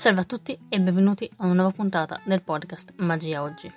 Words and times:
Salve 0.00 0.22
a 0.22 0.24
tutti 0.24 0.58
e 0.70 0.80
benvenuti 0.80 1.30
a 1.36 1.44
una 1.44 1.56
nuova 1.56 1.72
puntata 1.72 2.18
del 2.24 2.40
podcast 2.40 2.94
Magia 3.00 3.42
Oggi. 3.42 3.70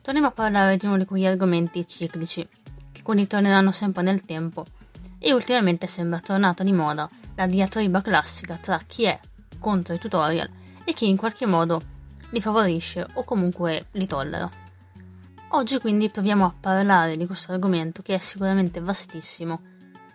Torniamo 0.00 0.28
a 0.28 0.30
parlare 0.30 0.76
di 0.76 0.86
uno 0.86 0.96
di 0.96 1.04
quegli 1.04 1.26
argomenti 1.26 1.84
ciclici, 1.84 2.48
che 2.92 3.02
quindi 3.02 3.26
torneranno 3.26 3.72
sempre 3.72 4.04
nel 4.04 4.24
tempo, 4.24 4.64
e 5.18 5.32
ultimamente 5.32 5.88
sembra 5.88 6.20
tornata 6.20 6.62
di 6.62 6.70
moda 6.70 7.10
la 7.34 7.48
diatriba 7.48 8.00
classica 8.00 8.54
tra 8.58 8.78
chi 8.86 9.06
è 9.06 9.18
contro 9.58 9.92
i 9.92 9.98
tutorial 9.98 10.48
e 10.84 10.92
chi 10.92 11.08
in 11.08 11.16
qualche 11.16 11.46
modo 11.46 11.80
li 12.30 12.40
favorisce 12.40 13.04
o 13.14 13.24
comunque 13.24 13.88
li 13.94 14.06
tollera. 14.06 14.48
Oggi 15.48 15.80
quindi 15.80 16.10
proviamo 16.10 16.44
a 16.44 16.54
parlare 16.60 17.16
di 17.16 17.26
questo 17.26 17.50
argomento 17.50 18.02
che 18.02 18.14
è 18.14 18.18
sicuramente 18.20 18.80
vastissimo 18.80 19.62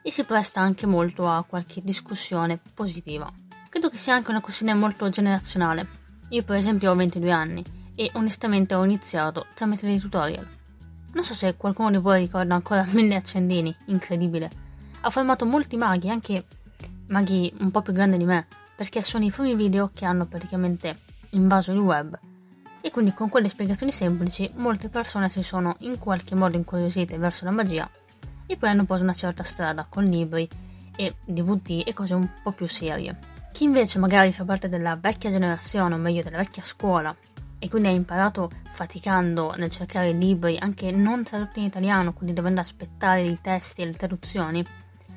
e 0.02 0.12
si 0.12 0.24
presta 0.24 0.62
anche 0.62 0.86
molto 0.86 1.28
a 1.28 1.44
qualche 1.44 1.82
discussione 1.84 2.58
positiva. 2.74 3.30
Credo 3.72 3.90
che 3.90 3.96
sia 3.96 4.16
anche 4.16 4.32
una 4.32 4.42
questione 4.42 4.74
molto 4.74 5.08
generazionale. 5.08 5.88
Io 6.32 6.44
per 6.44 6.58
esempio 6.58 6.92
ho 6.92 6.96
22 6.96 7.32
anni 7.32 7.64
e 7.96 8.12
onestamente 8.16 8.76
ho 8.76 8.84
iniziato 8.84 9.46
tramite 9.54 9.86
dei 9.86 9.98
tutorial. 9.98 10.46
Non 11.14 11.24
so 11.24 11.34
se 11.34 11.56
qualcuno 11.56 11.90
di 11.90 11.96
voi 11.96 12.20
ricorda 12.20 12.54
ancora 12.54 12.86
Mille 12.92 13.16
Accendini, 13.16 13.74
incredibile. 13.86 14.52
Ha 15.00 15.10
formato 15.10 15.46
molti 15.46 15.78
maghi, 15.78 16.10
anche 16.10 16.44
maghi 17.08 17.54
un 17.60 17.72
po' 17.72 17.82
più 17.82 17.94
grandi 17.94 18.18
di 18.18 18.26
me, 18.26 18.46
perché 18.76 19.02
sono 19.04 19.24
i 19.24 19.32
primi 19.32 19.56
video 19.56 19.90
che 19.94 20.04
hanno 20.04 20.26
praticamente 20.26 21.00
invaso 21.30 21.72
il 21.72 21.80
web. 21.80 22.20
E 22.82 22.92
quindi 22.92 23.14
con 23.14 23.30
quelle 23.30 23.48
spiegazioni 23.48 23.94
semplici 23.94 24.52
molte 24.56 24.90
persone 24.90 25.30
si 25.30 25.44
sono 25.44 25.78
in 25.80 25.98
qualche 25.98 26.36
modo 26.36 26.58
incuriosite 26.58 27.18
verso 27.18 27.46
la 27.46 27.52
magia 27.52 27.90
e 28.46 28.58
poi 28.58 28.68
hanno 28.68 28.84
preso 28.84 29.04
una 29.04 29.14
certa 29.14 29.44
strada 29.44 29.86
con 29.88 30.04
libri 30.04 30.46
e 30.94 31.16
DVD 31.24 31.84
e 31.86 31.94
cose 31.94 32.16
un 32.16 32.28
po' 32.44 32.52
più 32.52 32.68
serie. 32.68 33.31
Chi 33.52 33.64
invece 33.66 34.00
magari 34.00 34.32
fa 34.34 34.46
parte 34.46 34.70
della 34.70 34.96
vecchia 34.96 35.30
generazione, 35.30 35.94
o 35.94 35.98
meglio 35.98 36.24
della 36.24 36.38
vecchia 36.38 36.64
scuola, 36.64 37.16
e 37.60 37.70
quindi 37.70 37.90
ha 37.90 37.92
imparato 37.92 38.50
faticando 38.72 39.54
nel 39.56 39.70
cercare 39.70 40.12
libri 40.14 40.58
anche 40.58 40.90
non 40.90 41.24
tradotti 41.24 41.60
in 41.60 41.66
italiano, 41.66 42.14
quindi 42.14 42.34
dovendo 42.34 42.60
aspettare 42.60 43.22
i 43.22 43.40
testi 43.40 43.82
e 43.82 43.86
le 43.86 43.94
traduzioni, 43.94 44.66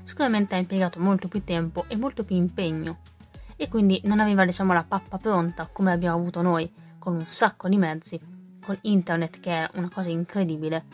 sicuramente 0.03 0.55
ha 0.55 0.59
impiegato 0.59 1.01
molto 1.01 1.29
più 1.29 1.43
tempo 1.43 1.87
e 1.89 1.97
molto 1.97 2.25
più 2.25 2.37
impegno 2.37 2.99
e 3.57 3.69
quindi 3.69 4.01
non 4.05 4.21
aveva 4.21 4.45
diciamo 4.45 4.73
la 4.73 4.85
pappa 4.85 5.17
pronta 5.17 5.69
come 5.73 5.93
abbiamo 5.93 6.19
avuto 6.19 6.43
noi 6.43 6.71
con 6.99 7.15
un 7.15 7.25
sacco 7.27 7.69
di 7.69 7.79
mezzi, 7.79 8.21
con 8.61 8.77
internet 8.83 9.41
che 9.41 9.51
è 9.51 9.71
una 9.75 9.89
cosa 9.89 10.11
incredibile 10.11 10.85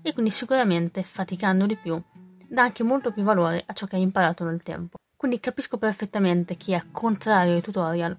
e 0.00 0.12
quindi 0.12 0.30
sicuramente 0.30 1.02
faticando 1.02 1.66
di 1.66 1.76
più 1.76 2.00
dà 2.48 2.62
anche 2.62 2.84
molto 2.84 3.12
più 3.12 3.22
valore 3.22 3.62
a 3.66 3.72
ciò 3.72 3.86
che 3.86 3.96
hai 3.96 4.02
imparato 4.02 4.44
nel 4.44 4.62
tempo. 4.62 4.96
Quindi 5.16 5.40
capisco 5.40 5.78
perfettamente 5.78 6.56
chi 6.56 6.72
è 6.72 6.82
contrario 6.92 7.54
ai 7.54 7.62
tutorial, 7.62 8.14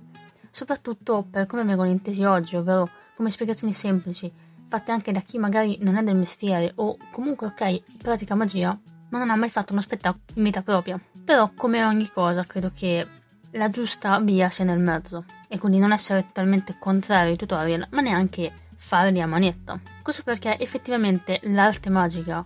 soprattutto 0.49 1.25
per 1.29 1.45
come 1.45 1.63
vengono 1.63 1.89
intesi 1.89 2.23
oggi, 2.23 2.55
ovvero 2.55 2.89
come 3.15 3.29
spiegazioni 3.29 3.71
semplici, 3.71 4.31
fatte 4.67 4.91
anche 4.91 5.11
da 5.11 5.19
chi 5.19 5.37
magari 5.37 5.77
non 5.81 5.97
è 5.97 6.03
del 6.03 6.15
mestiere 6.15 6.71
o 6.75 6.97
comunque 7.11 7.47
ok, 7.47 7.97
pratica 7.99 8.33
magia, 8.33 8.77
ma 9.09 9.19
non 9.19 9.29
ha 9.29 9.35
mai 9.35 9.51
fatto 9.51 9.73
uno 9.73 9.81
spettacolo 9.81 10.23
in 10.33 10.43
vita 10.43 10.63
propria. 10.63 10.99
Però 11.23 11.51
come 11.55 11.83
ogni 11.85 12.09
cosa 12.09 12.45
credo 12.45 12.71
che 12.73 13.07
la 13.51 13.69
giusta 13.69 14.19
via 14.19 14.49
sia 14.49 14.65
nel 14.65 14.79
mezzo 14.79 15.23
e 15.47 15.59
quindi 15.59 15.77
non 15.77 15.91
essere 15.91 16.25
totalmente 16.25 16.77
contrario 16.79 17.31
ai 17.31 17.37
tutorial, 17.37 17.87
ma 17.91 18.01
neanche 18.01 18.51
farli 18.75 19.21
a 19.21 19.27
manetta. 19.27 19.79
Questo 20.01 20.23
perché 20.23 20.57
effettivamente 20.59 21.39
l'arte 21.43 21.89
magica 21.89 22.43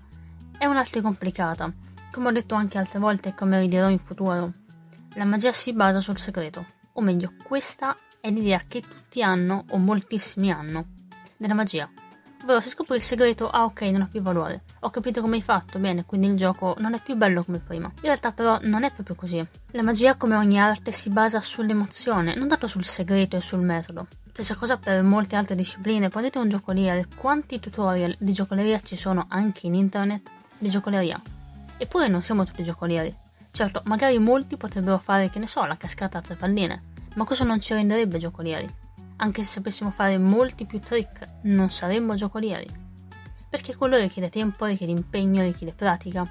è 0.57 0.65
un'arte 0.65 1.01
complicata, 1.01 1.71
come 2.11 2.27
ho 2.27 2.31
detto 2.31 2.55
anche 2.55 2.77
altre 2.77 2.99
volte 2.99 3.29
e 3.29 3.33
come 3.33 3.59
ridirò 3.59 3.89
in 3.89 3.99
futuro. 3.99 4.51
La 5.15 5.25
magia 5.25 5.51
si 5.53 5.73
basa 5.73 5.99
sul 5.99 6.17
segreto, 6.17 6.65
o 6.93 7.01
meglio, 7.01 7.33
questa 7.43 7.97
è 8.19 8.29
l'idea 8.29 8.61
che 8.67 8.81
tutti 8.81 9.23
hanno, 9.23 9.65
o 9.69 9.77
moltissimi 9.77 10.51
hanno, 10.51 10.85
della 11.37 11.53
magia. 11.53 11.89
Ovvero 12.43 12.59
se 12.59 12.69
scopri 12.69 12.95
il 12.95 13.01
segreto, 13.01 13.49
ah 13.49 13.65
ok, 13.65 13.81
non 13.81 14.01
ha 14.01 14.07
più 14.07 14.21
valore. 14.21 14.63
Ho 14.79 14.89
capito 14.89 15.21
come 15.21 15.35
hai 15.35 15.41
fatto, 15.43 15.77
bene, 15.77 16.05
quindi 16.05 16.27
il 16.27 16.35
gioco 16.35 16.75
non 16.79 16.93
è 16.95 17.01
più 17.01 17.15
bello 17.15 17.43
come 17.43 17.59
prima. 17.59 17.87
In 17.87 18.01
realtà 18.01 18.31
però 18.31 18.57
non 18.61 18.83
è 18.83 18.91
proprio 18.91 19.15
così. 19.15 19.45
La 19.71 19.83
magia, 19.83 20.15
come 20.15 20.35
ogni 20.35 20.59
arte, 20.59 20.91
si 20.91 21.09
basa 21.09 21.39
sull'emozione, 21.39 22.35
non 22.35 22.47
tanto 22.47 22.67
sul 22.67 22.83
segreto 22.83 23.37
e 23.37 23.41
sul 23.41 23.61
metodo. 23.61 24.07
Stessa 24.31 24.55
cosa 24.55 24.77
per 24.77 25.03
molte 25.03 25.35
altre 25.35 25.55
discipline, 25.55 26.09
prendete 26.09 26.39
un 26.39 26.49
giocoliere, 26.49 27.07
quanti 27.15 27.59
tutorial 27.59 28.15
di 28.17 28.33
giocoleria 28.33 28.79
ci 28.81 28.95
sono 28.95 29.25
anche 29.29 29.67
in 29.67 29.75
internet 29.75 30.29
di 30.57 30.69
giocoleria? 30.69 31.21
Eppure 31.81 32.07
non 32.07 32.21
siamo 32.21 32.45
tutti 32.45 32.61
giocolieri. 32.61 33.11
Certo, 33.49 33.81
magari 33.85 34.19
molti 34.19 34.55
potrebbero 34.55 34.99
fare, 34.99 35.31
che 35.31 35.39
ne 35.39 35.47
so, 35.47 35.65
la 35.65 35.75
cascata 35.75 36.19
a 36.19 36.21
tre 36.21 36.35
palline, 36.35 36.83
ma 37.15 37.23
questo 37.23 37.43
non 37.43 37.59
ci 37.59 37.73
renderebbe 37.73 38.19
giocolieri. 38.19 38.71
Anche 39.15 39.41
se 39.41 39.53
sapessimo 39.53 39.89
fare 39.89 40.19
molti 40.19 40.67
più 40.67 40.79
trick, 40.79 41.27
non 41.45 41.71
saremmo 41.71 42.13
giocolieri. 42.13 42.67
Perché 43.49 43.75
quello 43.75 43.97
richiede 43.97 44.29
tempo, 44.29 44.65
richiede 44.65 44.91
impegno, 44.91 45.41
richiede 45.41 45.73
pratica. 45.73 46.23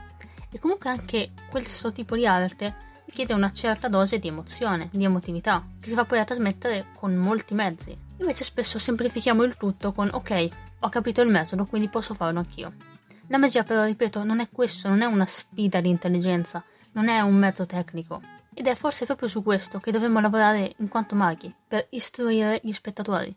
E 0.48 0.60
comunque 0.60 0.88
anche 0.88 1.32
questo 1.50 1.90
tipo 1.90 2.14
di 2.14 2.28
arte 2.28 2.72
richiede 3.06 3.32
una 3.32 3.50
certa 3.50 3.88
dose 3.88 4.20
di 4.20 4.28
emozione, 4.28 4.88
di 4.92 5.02
emotività, 5.02 5.66
che 5.80 5.88
si 5.88 5.96
va 5.96 6.04
poi 6.04 6.20
a 6.20 6.24
trasmettere 6.24 6.86
con 6.94 7.16
molti 7.16 7.54
mezzi. 7.54 7.98
Invece 8.18 8.44
spesso 8.44 8.78
semplifichiamo 8.78 9.42
il 9.42 9.56
tutto 9.56 9.92
con 9.92 10.08
ok, 10.12 10.48
ho 10.78 10.88
capito 10.88 11.22
il 11.22 11.28
metodo, 11.28 11.66
quindi 11.66 11.88
posso 11.88 12.14
farlo 12.14 12.38
anch'io. 12.38 12.99
La 13.30 13.38
magia 13.38 13.62
però, 13.62 13.84
ripeto, 13.84 14.24
non 14.24 14.40
è 14.40 14.48
questo, 14.50 14.88
non 14.88 15.02
è 15.02 15.04
una 15.04 15.24
sfida 15.24 15.80
di 15.80 15.88
intelligenza, 15.88 16.64
non 16.92 17.06
è 17.06 17.20
un 17.20 17.36
mezzo 17.36 17.64
tecnico. 17.64 18.20
Ed 18.52 18.66
è 18.66 18.74
forse 18.74 19.06
proprio 19.06 19.28
su 19.28 19.44
questo 19.44 19.78
che 19.78 19.92
dovremmo 19.92 20.18
lavorare 20.18 20.74
in 20.78 20.88
quanto 20.88 21.14
maghi, 21.14 21.54
per 21.68 21.86
istruire 21.90 22.60
gli 22.64 22.72
spettatori. 22.72 23.32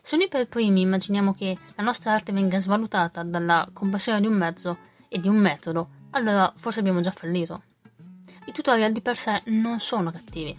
Se 0.00 0.16
noi 0.16 0.28
per 0.28 0.48
primi 0.48 0.80
immaginiamo 0.80 1.34
che 1.34 1.58
la 1.74 1.82
nostra 1.82 2.12
arte 2.12 2.32
venga 2.32 2.58
svalutata 2.58 3.22
dalla 3.22 3.68
compressione 3.70 4.22
di 4.22 4.26
un 4.26 4.34
mezzo 4.34 4.78
e 5.08 5.18
di 5.18 5.28
un 5.28 5.36
metodo, 5.36 5.90
allora 6.12 6.50
forse 6.56 6.80
abbiamo 6.80 7.02
già 7.02 7.10
fallito. 7.10 7.64
I 8.46 8.52
tutorial 8.52 8.92
di 8.92 9.02
per 9.02 9.18
sé 9.18 9.42
non 9.46 9.78
sono 9.78 10.10
cattivi. 10.10 10.58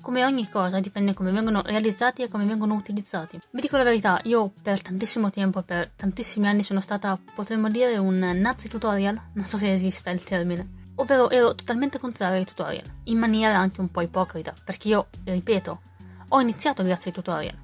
Come 0.00 0.24
ogni 0.24 0.48
cosa 0.48 0.80
dipende 0.80 1.12
come 1.12 1.30
vengono 1.30 1.60
realizzati 1.60 2.22
e 2.22 2.28
come 2.28 2.46
vengono 2.46 2.74
utilizzati. 2.74 3.38
Vi 3.50 3.60
dico 3.60 3.76
la 3.76 3.84
verità, 3.84 4.18
io 4.24 4.50
per 4.62 4.80
tantissimo 4.80 5.28
tempo, 5.28 5.62
per 5.62 5.90
tantissimi 5.94 6.46
anni 6.46 6.62
sono 6.62 6.80
stata, 6.80 7.18
potremmo 7.34 7.68
dire, 7.68 7.98
un 7.98 8.18
nazi 8.18 8.68
tutorial, 8.68 9.20
non 9.34 9.44
so 9.44 9.58
se 9.58 9.70
esista 9.70 10.08
il 10.08 10.22
termine, 10.22 10.92
ovvero 10.94 11.28
ero 11.28 11.54
totalmente 11.54 11.98
contrario 11.98 12.38
ai 12.38 12.46
tutorial, 12.46 12.84
in 13.04 13.18
maniera 13.18 13.58
anche 13.58 13.82
un 13.82 13.90
po' 13.90 14.00
ipocrita, 14.00 14.54
perché 14.64 14.88
io, 14.88 15.08
ripeto, 15.22 15.80
ho 16.28 16.40
iniziato 16.40 16.82
grazie 16.82 17.10
ai 17.10 17.16
tutorial. 17.16 17.58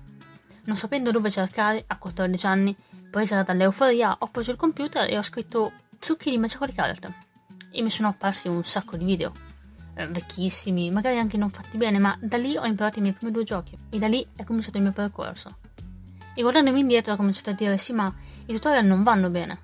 Non 0.64 0.76
sapendo 0.76 1.10
dove 1.10 1.30
cercare, 1.30 1.84
a 1.86 1.96
14 1.96 2.46
anni, 2.46 2.76
presa 3.10 3.44
dall'euforia, 3.44 4.14
ho 4.18 4.26
preso 4.26 4.50
il 4.50 4.58
computer 4.58 5.10
e 5.10 5.16
ho 5.16 5.22
scritto 5.22 5.72
trucchi 5.98 6.28
di 6.28 6.38
Magical 6.38 6.74
Card. 6.74 7.12
E 7.70 7.80
mi 7.80 7.90
sono 7.90 8.08
apparsi 8.08 8.48
un 8.48 8.62
sacco 8.62 8.98
di 8.98 9.06
video 9.06 9.45
eh, 9.96 10.06
vecchissimi, 10.06 10.90
magari 10.90 11.18
anche 11.18 11.36
non 11.36 11.50
fatti 11.50 11.76
bene, 11.76 11.98
ma 11.98 12.16
da 12.20 12.36
lì 12.36 12.56
ho 12.56 12.64
imparato 12.64 12.98
i 12.98 13.02
miei 13.02 13.14
primi 13.14 13.32
due 13.32 13.44
giochi 13.44 13.76
e 13.90 13.98
da 13.98 14.06
lì 14.06 14.26
è 14.36 14.44
cominciato 14.44 14.76
il 14.76 14.82
mio 14.82 14.92
percorso. 14.92 15.56
E 16.34 16.42
guardandomi 16.42 16.80
indietro 16.80 17.14
ho 17.14 17.16
cominciato 17.16 17.50
a 17.50 17.54
dire 17.54 17.78
sì, 17.78 17.92
ma 17.92 18.12
i 18.46 18.52
tutorial 18.52 18.84
non 18.84 19.02
vanno 19.02 19.30
bene. 19.30 19.58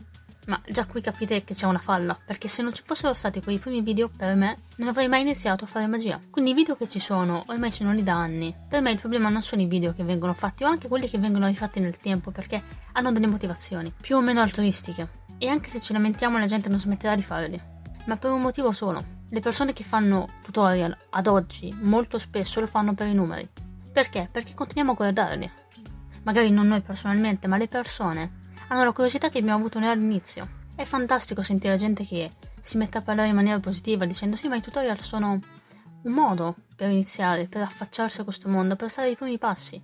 Ma 0.46 0.60
già 0.66 0.86
qui 0.86 1.00
capite 1.00 1.44
che 1.44 1.54
c'è 1.54 1.66
una 1.66 1.78
falla, 1.78 2.18
perché 2.24 2.48
se 2.48 2.62
non 2.62 2.72
ci 2.72 2.82
fossero 2.84 3.14
stati 3.14 3.40
quei 3.40 3.58
primi 3.58 3.80
video, 3.82 4.08
per 4.08 4.34
me 4.34 4.62
non 4.76 4.88
avrei 4.88 5.06
mai 5.06 5.20
iniziato 5.20 5.64
a 5.64 5.66
fare 5.68 5.86
magia. 5.86 6.20
Quindi 6.30 6.50
i 6.50 6.54
video 6.54 6.74
che 6.74 6.88
ci 6.88 6.98
sono, 6.98 7.44
ormai 7.46 7.70
sono 7.70 7.92
lì 7.92 8.02
da 8.02 8.14
anni. 8.14 8.52
Per 8.68 8.80
me 8.80 8.90
il 8.90 8.98
problema 8.98 9.28
non 9.28 9.42
sono 9.42 9.62
i 9.62 9.66
video 9.66 9.92
che 9.92 10.02
vengono 10.02 10.32
fatti, 10.32 10.64
o 10.64 10.66
anche 10.66 10.88
quelli 10.88 11.08
che 11.08 11.18
vengono 11.18 11.46
rifatti 11.46 11.78
nel 11.78 11.98
tempo, 11.98 12.32
perché 12.32 12.60
hanno 12.92 13.12
delle 13.12 13.28
motivazioni, 13.28 13.92
più 14.00 14.16
o 14.16 14.20
meno 14.20 14.40
altruistiche. 14.40 15.20
E 15.38 15.46
anche 15.46 15.70
se 15.70 15.78
ci 15.78 15.92
lamentiamo 15.92 16.38
la 16.38 16.46
gente 16.46 16.68
non 16.68 16.80
smetterà 16.80 17.14
di 17.14 17.22
farli. 17.22 17.60
Ma 18.06 18.16
per 18.16 18.32
un 18.32 18.40
motivo 18.40 18.72
solo, 18.72 19.20
le 19.32 19.40
persone 19.40 19.72
che 19.72 19.82
fanno 19.82 20.28
tutorial 20.42 20.94
ad 21.08 21.26
oggi 21.26 21.74
molto 21.80 22.18
spesso 22.18 22.60
lo 22.60 22.66
fanno 22.66 22.92
per 22.92 23.06
i 23.06 23.14
numeri. 23.14 23.48
Perché? 23.90 24.28
Perché 24.30 24.52
continuiamo 24.52 24.92
a 24.92 24.94
guardarli. 24.94 25.50
Magari 26.24 26.50
non 26.50 26.66
noi 26.66 26.82
personalmente, 26.82 27.46
ma 27.46 27.56
le 27.56 27.66
persone 27.66 28.40
hanno 28.68 28.84
la 28.84 28.92
curiosità 28.92 29.30
che 29.30 29.38
abbiamo 29.38 29.58
avuto 29.58 29.78
noi 29.78 29.88
all'inizio. 29.88 30.60
È 30.74 30.84
fantastico 30.84 31.40
sentire 31.40 31.78
gente 31.78 32.04
che 32.04 32.30
si 32.60 32.76
mette 32.76 32.98
a 32.98 33.00
parlare 33.02 33.30
in 33.30 33.34
maniera 33.34 33.58
positiva 33.58 34.04
dicendo 34.04 34.36
sì, 34.36 34.48
ma 34.48 34.56
i 34.56 34.60
tutorial 34.60 35.00
sono 35.00 35.40
un 36.02 36.12
modo 36.12 36.54
per 36.76 36.90
iniziare, 36.90 37.48
per 37.48 37.62
affacciarsi 37.62 38.20
a 38.20 38.24
questo 38.24 38.50
mondo, 38.50 38.76
per 38.76 38.90
fare 38.90 39.08
i 39.08 39.16
primi 39.16 39.38
passi. 39.38 39.80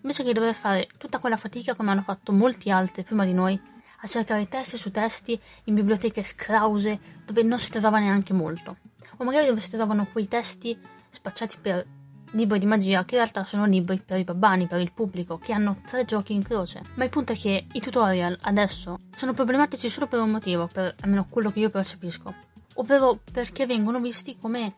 Invece 0.00 0.24
che 0.24 0.32
dover 0.32 0.54
fare 0.54 0.88
tutta 0.98 1.18
quella 1.20 1.36
fatica 1.36 1.76
come 1.76 1.92
hanno 1.92 2.02
fatto 2.02 2.32
molti 2.32 2.68
altri 2.72 3.04
prima 3.04 3.24
di 3.24 3.32
noi 3.32 3.60
a 4.00 4.06
cercare 4.06 4.48
testi 4.48 4.76
su 4.76 4.90
testi 4.90 5.40
in 5.64 5.74
biblioteche 5.74 6.22
scrause 6.22 6.98
dove 7.24 7.42
non 7.42 7.58
si 7.58 7.70
trovava 7.70 7.98
neanche 7.98 8.32
molto 8.32 8.76
o 9.18 9.24
magari 9.24 9.46
dove 9.46 9.60
si 9.60 9.68
trovavano 9.68 10.06
quei 10.10 10.28
testi 10.28 10.78
spacciati 11.10 11.56
per 11.60 11.86
libri 12.32 12.58
di 12.58 12.66
magia 12.66 13.04
che 13.04 13.14
in 13.14 13.22
realtà 13.22 13.44
sono 13.44 13.64
libri 13.64 14.00
per 14.00 14.18
i 14.18 14.24
babbani, 14.24 14.66
per 14.66 14.80
il 14.80 14.92
pubblico, 14.92 15.38
che 15.38 15.52
hanno 15.52 15.80
tre 15.86 16.04
giochi 16.04 16.34
in 16.34 16.42
croce. 16.42 16.82
Ma 16.94 17.04
il 17.04 17.10
punto 17.10 17.32
è 17.32 17.36
che 17.36 17.66
i 17.72 17.80
tutorial 17.80 18.36
adesso 18.42 18.98
sono 19.16 19.32
problematici 19.32 19.88
solo 19.88 20.06
per 20.06 20.20
un 20.20 20.30
motivo, 20.30 20.68
per 20.70 20.94
almeno 21.00 21.26
quello 21.28 21.50
che 21.50 21.60
io 21.60 21.70
percepisco, 21.70 22.34
ovvero 22.74 23.18
perché 23.32 23.66
vengono 23.66 24.00
visti 24.00 24.36
come 24.36 24.76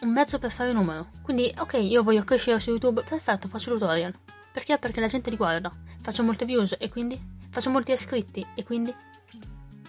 un 0.00 0.12
mezzo 0.12 0.38
per 0.38 0.50
fare 0.50 0.70
un 0.70 0.76
numero. 0.76 1.08
Quindi, 1.22 1.52
ok, 1.56 1.74
io 1.74 2.02
voglio 2.02 2.24
crescere 2.24 2.60
su 2.60 2.70
YouTube, 2.70 3.02
perfetto, 3.02 3.48
faccio 3.48 3.72
tutorial. 3.72 4.14
Perché? 4.52 4.78
Perché 4.78 5.00
la 5.00 5.06
gente 5.06 5.30
li 5.30 5.36
guarda. 5.36 5.70
Faccio 6.02 6.22
molte 6.22 6.44
views 6.44 6.74
e 6.78 6.88
quindi? 6.88 7.39
Faccio 7.50 7.70
molti 7.70 7.90
iscritti 7.90 8.46
e 8.54 8.62
quindi? 8.62 8.94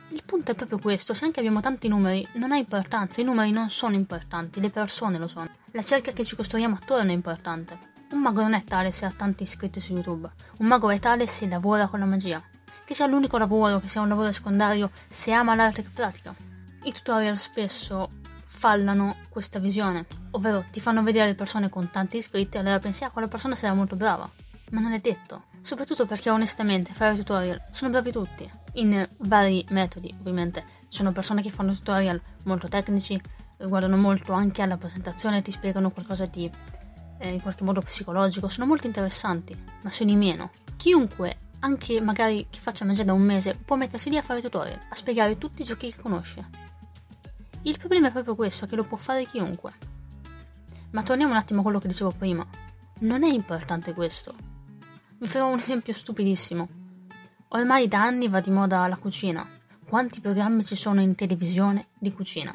Il 0.09 0.23
punto 0.25 0.51
è 0.51 0.55
proprio 0.55 0.79
questo, 0.79 1.13
se 1.13 1.25
anche 1.25 1.39
abbiamo 1.39 1.61
tanti 1.61 1.87
numeri, 1.87 2.27
non 2.33 2.51
ha 2.51 2.57
importanza, 2.57 3.21
i 3.21 3.23
numeri 3.23 3.51
non 3.51 3.69
sono 3.69 3.93
importanti, 3.93 4.59
le 4.59 4.71
persone 4.71 5.19
lo 5.19 5.27
sono. 5.27 5.47
La 5.73 5.83
cerca 5.83 6.11
che 6.11 6.25
ci 6.25 6.35
costruiamo 6.35 6.75
attorno 6.75 7.11
è 7.11 7.13
importante. 7.13 7.77
Un 8.09 8.19
mago 8.19 8.41
non 8.41 8.55
è 8.55 8.63
tale 8.63 8.91
se 8.91 9.05
ha 9.05 9.13
tanti 9.15 9.43
iscritti 9.43 9.79
su 9.79 9.93
YouTube, 9.93 10.27
un 10.57 10.65
mago 10.65 10.89
è 10.89 10.97
tale 10.97 11.27
se 11.27 11.47
lavora 11.47 11.87
con 11.87 11.99
la 11.99 12.05
magia. 12.05 12.43
Che 12.83 12.93
sia 12.95 13.05
l'unico 13.05 13.37
lavoro, 13.37 13.79
che 13.79 13.87
sia 13.87 14.01
un 14.01 14.09
lavoro 14.09 14.31
secondario, 14.31 14.89
se 15.07 15.31
ama 15.31 15.53
l'arte 15.53 15.83
che 15.83 15.91
pratica. 15.93 16.35
I 16.81 16.91
tutorial 16.91 17.37
spesso 17.37 18.09
fallano 18.43 19.17
questa 19.29 19.59
visione, 19.59 20.07
ovvero 20.31 20.65
ti 20.71 20.81
fanno 20.81 21.03
vedere 21.03 21.35
persone 21.35 21.69
con 21.69 21.91
tanti 21.91 22.17
iscritti 22.17 22.57
e 22.57 22.61
allora 22.61 22.79
pensi, 22.79 23.03
ah, 23.03 23.11
quella 23.11 23.27
persona 23.27 23.53
sarà 23.53 23.75
molto 23.75 23.95
brava. 23.95 24.27
Ma 24.71 24.79
non 24.79 24.93
è 24.93 24.99
detto, 24.99 25.43
soprattutto 25.61 26.05
perché 26.05 26.29
onestamente 26.29 26.93
fare 26.93 27.15
tutorial 27.15 27.61
sono 27.71 27.91
bravi 27.91 28.11
tutti 28.11 28.51
in 28.73 29.07
vari 29.17 29.65
metodi, 29.69 30.13
ovviamente. 30.19 30.79
Ci 30.87 30.97
sono 30.97 31.11
persone 31.11 31.41
che 31.41 31.49
fanno 31.49 31.73
tutorial 31.73 32.19
molto 32.43 32.67
tecnici, 32.67 33.19
guardano 33.57 33.97
molto 33.97 34.33
anche 34.33 34.61
alla 34.61 34.77
presentazione, 34.77 35.41
ti 35.41 35.51
spiegano 35.51 35.91
qualcosa 35.91 36.25
di 36.25 36.49
eh, 37.19 37.33
in 37.33 37.41
qualche 37.41 37.63
modo 37.63 37.81
psicologico, 37.81 38.49
sono 38.49 38.65
molto 38.65 38.87
interessanti, 38.87 39.55
ma 39.83 39.91
sono 39.91 40.09
i 40.11 40.15
meno. 40.15 40.51
Chiunque, 40.75 41.37
anche 41.59 42.01
magari 42.01 42.47
che 42.49 42.59
faccia 42.59 42.85
magia 42.85 43.03
da 43.03 43.13
un 43.13 43.21
mese, 43.21 43.55
può 43.55 43.75
mettersi 43.75 44.09
lì 44.09 44.17
a 44.17 44.21
fare 44.21 44.41
tutorial, 44.41 44.79
a 44.89 44.95
spiegare 44.95 45.37
tutti 45.37 45.61
i 45.61 45.65
giochi 45.65 45.91
che 45.91 46.01
conosce. 46.01 46.69
Il 47.63 47.77
problema 47.77 48.07
è 48.07 48.11
proprio 48.11 48.35
questo, 48.35 48.65
che 48.65 48.75
lo 48.75 48.83
può 48.83 48.97
fare 48.97 49.25
chiunque. 49.25 49.73
Ma 50.91 51.03
torniamo 51.03 51.31
un 51.31 51.37
attimo 51.37 51.59
a 51.59 51.63
quello 51.63 51.79
che 51.79 51.87
dicevo 51.87 52.11
prima. 52.11 52.45
Non 53.01 53.23
è 53.23 53.29
importante 53.29 53.93
questo. 53.93 54.50
Vi 55.21 55.27
farò 55.27 55.51
un 55.51 55.59
esempio 55.59 55.93
stupidissimo. 55.93 56.67
Ormai 57.49 57.87
da 57.87 58.01
anni 58.01 58.27
va 58.27 58.39
di 58.39 58.49
moda 58.49 58.87
la 58.87 58.97
cucina. 58.97 59.47
Quanti 59.85 60.19
programmi 60.19 60.65
ci 60.65 60.75
sono 60.75 60.99
in 60.99 61.13
televisione 61.13 61.89
di 61.99 62.11
cucina? 62.11 62.51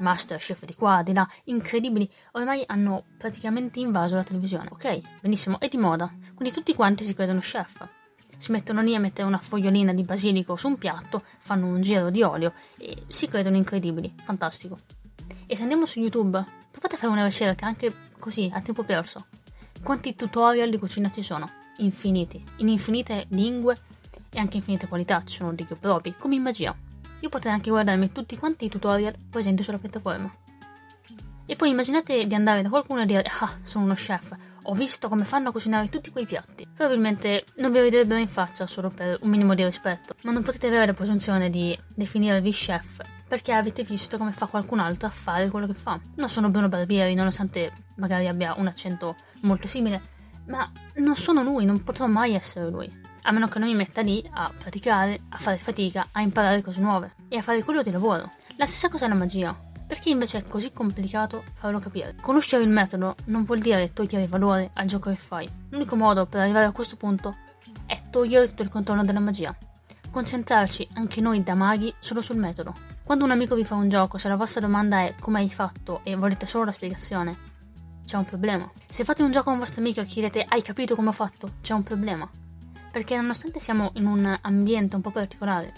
Masterchef 0.00 0.66
di 0.66 0.74
qua, 0.74 1.02
di 1.02 1.14
là, 1.14 1.26
incredibili, 1.44 2.06
ormai 2.32 2.64
hanno 2.66 3.04
praticamente 3.16 3.80
invaso 3.80 4.14
la 4.14 4.24
televisione. 4.24 4.68
Ok, 4.72 5.22
benissimo, 5.22 5.58
è 5.58 5.68
di 5.68 5.78
moda, 5.78 6.12
quindi 6.34 6.52
tutti 6.52 6.74
quanti 6.74 7.02
si 7.02 7.14
credono 7.14 7.40
chef. 7.40 7.88
Si 8.36 8.52
mettono 8.52 8.82
lì 8.82 8.94
a 8.94 9.00
mettere 9.00 9.26
una 9.26 9.38
fogliolina 9.38 9.94
di 9.94 10.02
basilico 10.02 10.54
su 10.56 10.68
un 10.68 10.76
piatto, 10.76 11.22
fanno 11.38 11.64
un 11.64 11.80
giro 11.80 12.10
di 12.10 12.22
olio 12.22 12.52
e 12.76 13.04
si 13.08 13.26
credono 13.26 13.56
incredibili. 13.56 14.14
Fantastico. 14.22 14.80
E 15.46 15.56
se 15.56 15.62
andiamo 15.62 15.86
su 15.86 15.98
YouTube, 15.98 16.44
provate 16.70 16.96
a 16.96 16.98
fare 16.98 17.12
una 17.12 17.24
ricerca 17.24 17.64
anche 17.64 18.10
così, 18.18 18.50
a 18.52 18.60
tempo 18.60 18.82
perso. 18.82 19.28
Quanti 19.82 20.14
tutorial 20.14 20.68
di 20.68 20.76
cucina 20.78 21.10
ci 21.10 21.22
sono? 21.22 21.64
Infiniti, 21.78 22.42
in 22.56 22.68
infinite 22.68 23.26
lingue 23.30 23.76
e 24.30 24.38
anche 24.38 24.56
infinite 24.56 24.88
qualità, 24.88 25.22
ci 25.24 25.36
sono 25.36 25.52
degli 25.52 25.74
propri, 25.78 26.14
come 26.16 26.34
in 26.34 26.42
magia. 26.42 26.74
Io 27.20 27.28
potrei 27.28 27.52
anche 27.52 27.70
guardarmi 27.70 28.12
tutti 28.12 28.36
quanti 28.36 28.66
i 28.66 28.68
tutorial 28.68 29.14
presenti 29.30 29.62
sulla 29.62 29.78
piattaforma. 29.78 30.32
E 31.46 31.54
poi 31.54 31.70
immaginate 31.70 32.26
di 32.26 32.34
andare 32.34 32.62
da 32.62 32.68
qualcuno 32.68 33.02
e 33.02 33.06
dire 33.06 33.24
ah, 33.40 33.56
sono 33.62 33.84
uno 33.84 33.94
chef, 33.94 34.34
ho 34.64 34.74
visto 34.74 35.08
come 35.08 35.24
fanno 35.24 35.50
a 35.50 35.52
cucinare 35.52 35.88
tutti 35.88 36.10
quei 36.10 36.26
piatti. 36.26 36.66
Probabilmente 36.74 37.44
non 37.56 37.70
vi 37.70 37.78
vedrebbero 37.78 38.18
in 38.18 38.26
faccia 38.26 38.66
solo 38.66 38.90
per 38.90 39.18
un 39.22 39.30
minimo 39.30 39.54
di 39.54 39.64
rispetto, 39.64 40.16
ma 40.22 40.32
non 40.32 40.42
potete 40.42 40.66
avere 40.66 40.86
la 40.86 40.92
presunzione 40.92 41.50
di 41.50 41.78
definirvi 41.94 42.50
chef 42.50 42.98
perché 43.28 43.52
avete 43.52 43.82
visto 43.82 44.18
come 44.18 44.32
fa 44.32 44.46
qualcun 44.46 44.78
altro 44.78 45.08
a 45.08 45.10
fare 45.10 45.48
quello 45.48 45.66
che 45.66 45.74
fa. 45.74 45.98
Non 46.16 46.28
sono 46.28 46.48
Bruno 46.48 46.68
Barbieri, 46.68 47.14
nonostante 47.14 47.72
magari 47.96 48.28
abbia 48.28 48.54
un 48.56 48.66
accento 48.66 49.16
molto 49.42 49.66
simile, 49.66 50.14
ma 50.46 50.70
non 50.96 51.16
sono 51.16 51.42
lui, 51.42 51.64
non 51.64 51.82
potrò 51.82 52.06
mai 52.06 52.34
essere 52.34 52.70
lui 52.70 53.04
a 53.26 53.32
meno 53.32 53.48
che 53.48 53.58
non 53.58 53.68
mi 53.68 53.74
metta 53.74 54.02
lì 54.02 54.24
a 54.34 54.50
praticare, 54.56 55.18
a 55.30 55.38
fare 55.38 55.58
fatica, 55.58 56.08
a 56.12 56.20
imparare 56.20 56.62
cose 56.62 56.80
nuove 56.80 57.14
e 57.28 57.36
a 57.36 57.42
fare 57.42 57.62
quello 57.64 57.82
di 57.82 57.90
lavoro. 57.90 58.30
La 58.56 58.66
stessa 58.66 58.88
cosa 58.88 59.06
è 59.06 59.08
la 59.08 59.14
magia. 59.14 59.64
Perché 59.86 60.10
invece 60.10 60.38
è 60.38 60.46
così 60.46 60.72
complicato 60.72 61.44
farlo 61.54 61.78
capire? 61.78 62.16
Conoscere 62.20 62.64
il 62.64 62.70
metodo 62.70 63.14
non 63.26 63.44
vuol 63.44 63.60
dire 63.60 63.92
togliere 63.92 64.26
valore 64.26 64.70
al 64.74 64.86
gioco 64.86 65.10
che 65.10 65.16
fai. 65.16 65.48
L'unico 65.70 65.94
modo 65.94 66.26
per 66.26 66.40
arrivare 66.40 66.66
a 66.66 66.72
questo 66.72 66.96
punto 66.96 67.36
è 67.86 68.00
togliere 68.10 68.48
tutto 68.48 68.62
il 68.62 68.68
contorno 68.68 69.04
della 69.04 69.20
magia. 69.20 69.56
Concentrarci 70.10 70.88
anche 70.94 71.20
noi 71.20 71.42
da 71.42 71.54
maghi 71.54 71.92
solo 72.00 72.20
sul 72.20 72.36
metodo. 72.36 72.74
Quando 73.04 73.24
un 73.24 73.30
amico 73.30 73.54
vi 73.54 73.64
fa 73.64 73.74
un 73.74 73.88
gioco, 73.88 74.18
se 74.18 74.28
la 74.28 74.36
vostra 74.36 74.60
domanda 74.60 75.00
è 75.00 75.14
come 75.20 75.40
hai 75.40 75.50
fatto 75.50 76.00
e 76.02 76.16
volete 76.16 76.46
solo 76.46 76.64
la 76.64 76.72
spiegazione, 76.72 77.36
c'è 78.06 78.16
un 78.16 78.24
problema. 78.24 78.70
Se 78.86 79.04
fate 79.04 79.22
un 79.22 79.32
gioco 79.32 79.50
con 79.50 79.58
vostro 79.58 79.82
amico 79.82 80.00
e 80.00 80.06
chiedete 80.06 80.46
hai 80.48 80.62
capito 80.62 80.94
come 80.94 81.08
ho 81.08 81.12
fatto, 81.12 81.56
c'è 81.60 81.74
un 81.74 81.82
problema 81.82 82.30
perché 82.96 83.14
nonostante 83.14 83.60
siamo 83.60 83.90
in 83.96 84.06
un 84.06 84.38
ambiente 84.40 84.96
un 84.96 85.02
po' 85.02 85.10
particolare, 85.10 85.70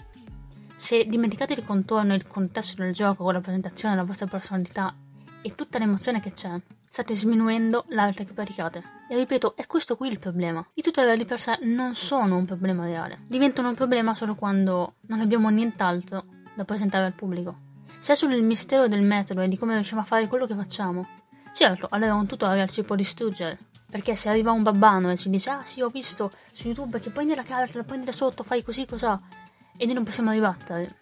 se 0.73 1.03
dimenticate 1.03 1.51
il 1.51 1.65
contorno 1.65 2.13
e 2.13 2.15
il 2.15 2.25
contesto 2.25 2.81
del 2.81 2.93
gioco 2.93 3.25
con 3.25 3.33
la 3.33 3.41
presentazione 3.41 3.93
della 3.93 4.07
vostra 4.07 4.27
personalità 4.27 4.95
e 5.41 5.53
tutta 5.53 5.79
l'emozione 5.79 6.21
che 6.21 6.31
c'è, 6.31 6.49
state 6.87 7.17
sminuendo 7.17 7.83
l'arte 7.89 8.23
che 8.23 8.31
praticate. 8.31 8.83
E 9.09 9.17
ripeto, 9.17 9.57
è 9.57 9.67
questo 9.67 9.97
qui 9.97 10.07
il 10.07 10.17
problema. 10.17 10.65
I 10.75 10.81
tutorial 10.81 11.17
di 11.17 11.25
per 11.25 11.41
sé 11.41 11.59
non 11.63 11.93
sono 11.93 12.37
un 12.37 12.45
problema 12.45 12.85
reale. 12.85 13.19
Diventano 13.27 13.67
un 13.67 13.75
problema 13.75 14.15
solo 14.15 14.35
quando 14.35 14.93
non 15.07 15.19
abbiamo 15.19 15.49
nient'altro 15.49 16.23
da 16.55 16.63
presentare 16.63 17.03
al 17.03 17.15
pubblico. 17.15 17.57
Se 17.99 18.13
è 18.13 18.15
solo 18.15 18.33
il 18.33 18.45
mistero 18.45 18.87
del 18.87 19.03
metodo 19.03 19.41
e 19.41 19.49
di 19.49 19.57
come 19.57 19.73
riusciamo 19.73 19.99
a 19.99 20.05
fare 20.05 20.29
quello 20.29 20.45
che 20.45 20.55
facciamo, 20.55 21.05
certo, 21.53 21.87
allora 21.89 22.13
un 22.13 22.25
tutorial 22.25 22.69
ci 22.69 22.83
può 22.83 22.95
distruggere, 22.95 23.57
perché 23.89 24.15
se 24.15 24.29
arriva 24.29 24.51
un 24.51 24.63
babbano 24.63 25.11
e 25.11 25.17
ci 25.17 25.29
dice, 25.29 25.49
ah 25.49 25.63
sì, 25.63 25.81
ho 25.81 25.89
visto 25.89 26.31
su 26.51 26.67
YouTube 26.67 26.99
che 26.99 27.09
prendi 27.09 27.35
la 27.35 27.43
carta, 27.43 27.77
la 27.77 27.83
prendi 27.83 28.05
da 28.05 28.11
sotto, 28.11 28.43
fai 28.43 28.63
così, 28.63 28.85
cos'ha, 28.85 29.19
e 29.77 29.85
noi 29.85 29.93
non 29.93 30.03
possiamo 30.03 30.31
ribattere, 30.31 30.97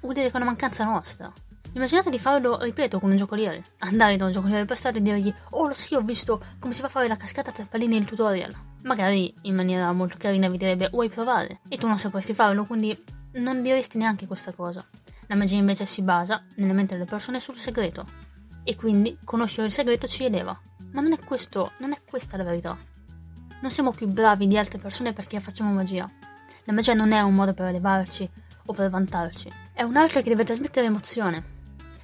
vuol 0.00 0.14
dire 0.14 0.26
che 0.26 0.32
è 0.32 0.36
una 0.36 0.46
mancanza 0.46 0.84
nostra. 0.84 1.32
Immaginate 1.72 2.10
di 2.10 2.18
farlo, 2.18 2.58
ripeto, 2.60 2.98
con 2.98 3.10
un 3.10 3.16
giocoliere. 3.16 3.62
Andare 3.80 4.16
da 4.16 4.24
un 4.24 4.32
giocoliere 4.32 4.64
per 4.64 4.76
strada 4.76 4.98
e 4.98 5.02
dirgli, 5.02 5.32
oh 5.50 5.72
sì, 5.72 5.94
ho 5.94 6.00
visto 6.00 6.42
come 6.58 6.72
si 6.72 6.80
fa 6.80 6.86
a 6.86 6.90
fare 6.90 7.08
la 7.08 7.16
cascata 7.16 7.52
tra 7.52 7.66
palline 7.68 7.98
nel 7.98 8.04
tutorial. 8.06 8.52
Magari 8.84 9.34
in 9.42 9.54
maniera 9.54 9.92
molto 9.92 10.16
carina 10.18 10.48
vi 10.48 10.56
direbbe, 10.56 10.88
vuoi 10.88 11.08
provare? 11.08 11.60
E 11.68 11.76
tu 11.76 11.86
non 11.86 11.98
sapresti 11.98 12.32
farlo, 12.32 12.64
quindi 12.64 12.96
non 13.34 13.62
diresti 13.62 13.98
neanche 13.98 14.26
questa 14.26 14.52
cosa. 14.52 14.84
La 15.26 15.36
magia 15.36 15.56
invece 15.56 15.84
si 15.84 16.00
basa, 16.02 16.42
nella 16.56 16.72
mente 16.72 16.94
delle 16.94 17.04
persone, 17.04 17.38
sul 17.38 17.58
segreto. 17.58 18.06
E 18.68 18.76
quindi 18.76 19.16
conoscere 19.24 19.68
il 19.68 19.72
segreto 19.72 20.06
ci 20.06 20.24
eleva. 20.24 20.54
Ma 20.92 21.00
non 21.00 21.12
è 21.12 21.18
questo, 21.18 21.72
non 21.78 21.92
è 21.92 22.02
questa 22.06 22.36
la 22.36 22.44
verità. 22.44 22.76
Non 23.62 23.70
siamo 23.70 23.92
più 23.92 24.06
bravi 24.08 24.46
di 24.46 24.58
altre 24.58 24.76
persone 24.76 25.14
perché 25.14 25.40
facciamo 25.40 25.72
magia. 25.72 26.06
La 26.64 26.74
magia 26.74 26.92
non 26.92 27.12
è 27.12 27.20
un 27.22 27.34
modo 27.34 27.54
per 27.54 27.68
elevarci 27.68 28.28
o 28.66 28.74
per 28.74 28.90
vantarci, 28.90 29.50
è 29.72 29.80
un'altra 29.80 30.20
che 30.20 30.28
deve 30.28 30.44
trasmettere 30.44 30.84
emozione. 30.84 31.42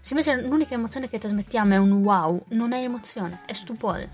Se 0.00 0.14
invece 0.14 0.40
l'unica 0.40 0.72
emozione 0.72 1.10
che 1.10 1.18
trasmettiamo 1.18 1.74
è 1.74 1.76
un 1.76 1.92
wow, 2.02 2.42
non 2.52 2.72
è 2.72 2.82
emozione, 2.82 3.40
è 3.44 3.52
stupore. 3.52 4.08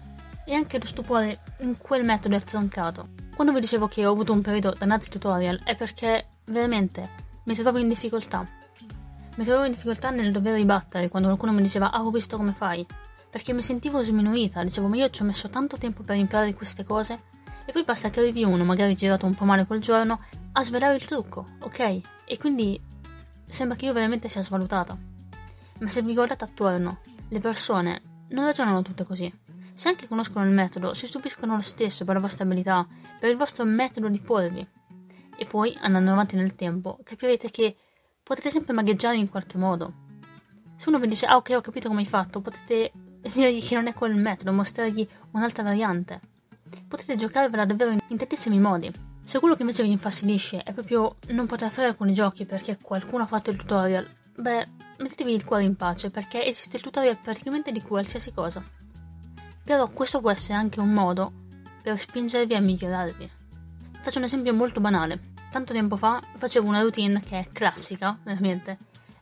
E 0.44 0.52
anche 0.52 0.80
lo 0.80 0.86
stupore 0.86 1.42
in 1.60 1.78
quel 1.80 2.04
metodo 2.04 2.34
è 2.34 2.42
troncato. 2.42 3.10
Quando 3.32 3.52
vi 3.52 3.60
dicevo 3.60 3.86
che 3.86 4.04
ho 4.04 4.10
avuto 4.10 4.32
un 4.32 4.42
periodo 4.42 4.74
da 4.76 4.86
nazi 4.86 5.08
tutorial 5.08 5.60
è 5.62 5.76
perché 5.76 6.30
veramente 6.46 7.08
mi 7.44 7.54
trovavo 7.54 7.78
in 7.78 7.88
difficoltà. 7.88 8.44
Mi 9.36 9.44
trovavo 9.44 9.66
in 9.66 9.72
difficoltà 9.72 10.10
nel 10.10 10.32
dover 10.32 10.54
ribattere 10.54 11.08
quando 11.08 11.28
qualcuno 11.28 11.52
mi 11.52 11.62
diceva 11.62 11.90
ah 11.90 12.04
ho 12.04 12.10
visto 12.10 12.36
come 12.36 12.52
fai 12.52 12.86
perché 13.30 13.52
mi 13.52 13.62
sentivo 13.62 14.02
sminuita, 14.02 14.64
dicevo 14.64 14.88
ma 14.88 14.96
io 14.96 15.10
ci 15.10 15.22
ho 15.22 15.24
messo 15.24 15.48
tanto 15.48 15.78
tempo 15.78 16.02
per 16.02 16.16
imparare 16.16 16.52
queste 16.52 16.82
cose 16.82 17.28
e 17.64 17.72
poi 17.72 17.84
basta 17.84 18.10
che 18.10 18.18
arrivi 18.18 18.42
uno, 18.42 18.64
magari 18.64 18.96
girato 18.96 19.26
un 19.26 19.34
po' 19.34 19.44
male 19.44 19.64
quel 19.64 19.80
giorno, 19.80 20.20
a 20.52 20.64
svelare 20.64 20.96
il 20.96 21.04
trucco, 21.04 21.46
ok? 21.60 22.00
E 22.24 22.36
quindi 22.36 22.80
sembra 23.46 23.76
che 23.76 23.84
io 23.84 23.92
veramente 23.92 24.28
sia 24.28 24.42
svalutata. 24.42 24.98
Ma 25.78 25.88
se 25.88 26.02
vi 26.02 26.14
guardate 26.14 26.42
attorno, 26.42 26.98
le 27.28 27.38
persone 27.38 28.02
non 28.30 28.44
ragionano 28.46 28.82
tutte 28.82 29.04
così. 29.04 29.32
Se 29.72 29.86
anche 29.86 30.08
conoscono 30.08 30.44
il 30.44 30.50
metodo, 30.50 30.94
si 30.94 31.06
stupiscono 31.06 31.54
lo 31.54 31.62
stesso 31.62 32.04
per 32.04 32.14
la 32.14 32.20
vostra 32.20 32.44
abilità, 32.44 32.84
per 33.20 33.30
il 33.30 33.36
vostro 33.36 33.64
metodo 33.64 34.08
di 34.08 34.18
porvi. 34.18 34.66
E 35.36 35.44
poi, 35.44 35.76
andando 35.80 36.10
avanti 36.10 36.34
nel 36.34 36.56
tempo, 36.56 36.98
capirete 37.04 37.50
che 37.50 37.76
potete 38.30 38.50
sempre 38.50 38.72
magheggiare 38.72 39.16
in 39.16 39.28
qualche 39.28 39.58
modo. 39.58 39.92
Se 40.76 40.88
uno 40.88 41.00
vi 41.00 41.08
dice, 41.08 41.26
ah 41.26 41.34
ok, 41.34 41.50
ho 41.56 41.60
capito 41.60 41.88
come 41.88 42.02
hai 42.02 42.06
fatto, 42.06 42.40
potete 42.40 42.92
dirgli 43.34 43.60
che 43.60 43.74
non 43.74 43.88
è 43.88 43.92
quel 43.92 44.14
metodo, 44.14 44.52
mostrargli 44.52 45.04
un'altra 45.32 45.64
variante. 45.64 46.20
Potete 46.86 47.16
giocarvela 47.16 47.64
davvero 47.64 47.90
in, 47.90 48.16
tantissimi 48.16 48.60
modi. 48.60 48.88
Se 49.24 49.40
quello 49.40 49.56
che 49.56 49.62
invece 49.62 49.82
vi 49.82 49.90
infastidisce 49.90 50.62
è 50.62 50.72
proprio 50.72 51.16
non 51.30 51.48
poter 51.48 51.72
fare 51.72 51.88
alcuni 51.88 52.14
giochi 52.14 52.44
perché 52.46 52.78
qualcuno 52.80 53.24
ha 53.24 53.26
fatto 53.26 53.50
il 53.50 53.56
tutorial, 53.56 54.08
beh, 54.36 54.66
mettetevi 54.98 55.34
il 55.34 55.44
cuore 55.44 55.64
in 55.64 55.74
pace 55.74 56.10
perché 56.10 56.44
esiste 56.44 56.76
il 56.76 56.82
tutorial 56.84 57.18
praticamente 57.20 57.72
di 57.72 57.82
qualsiasi 57.82 58.30
cosa. 58.32 58.62
Però 59.64 59.88
questo 59.88 60.20
può 60.20 60.30
essere 60.30 60.54
anche 60.54 60.78
un 60.78 60.92
modo 60.92 61.32
per 61.82 61.98
spingervi 61.98 62.54
a 62.54 62.60
migliorarvi. 62.60 63.30
Faccio 64.02 64.18
un 64.18 64.24
esempio 64.24 64.54
molto 64.54 64.80
banale. 64.80 65.29
Tanto 65.50 65.72
tempo 65.72 65.96
fa 65.96 66.22
facevo 66.36 66.66
una 66.66 66.80
routine 66.80 67.20
che 67.20 67.38
è 67.38 67.48
classica, 67.52 68.18
veramente. 68.22 68.78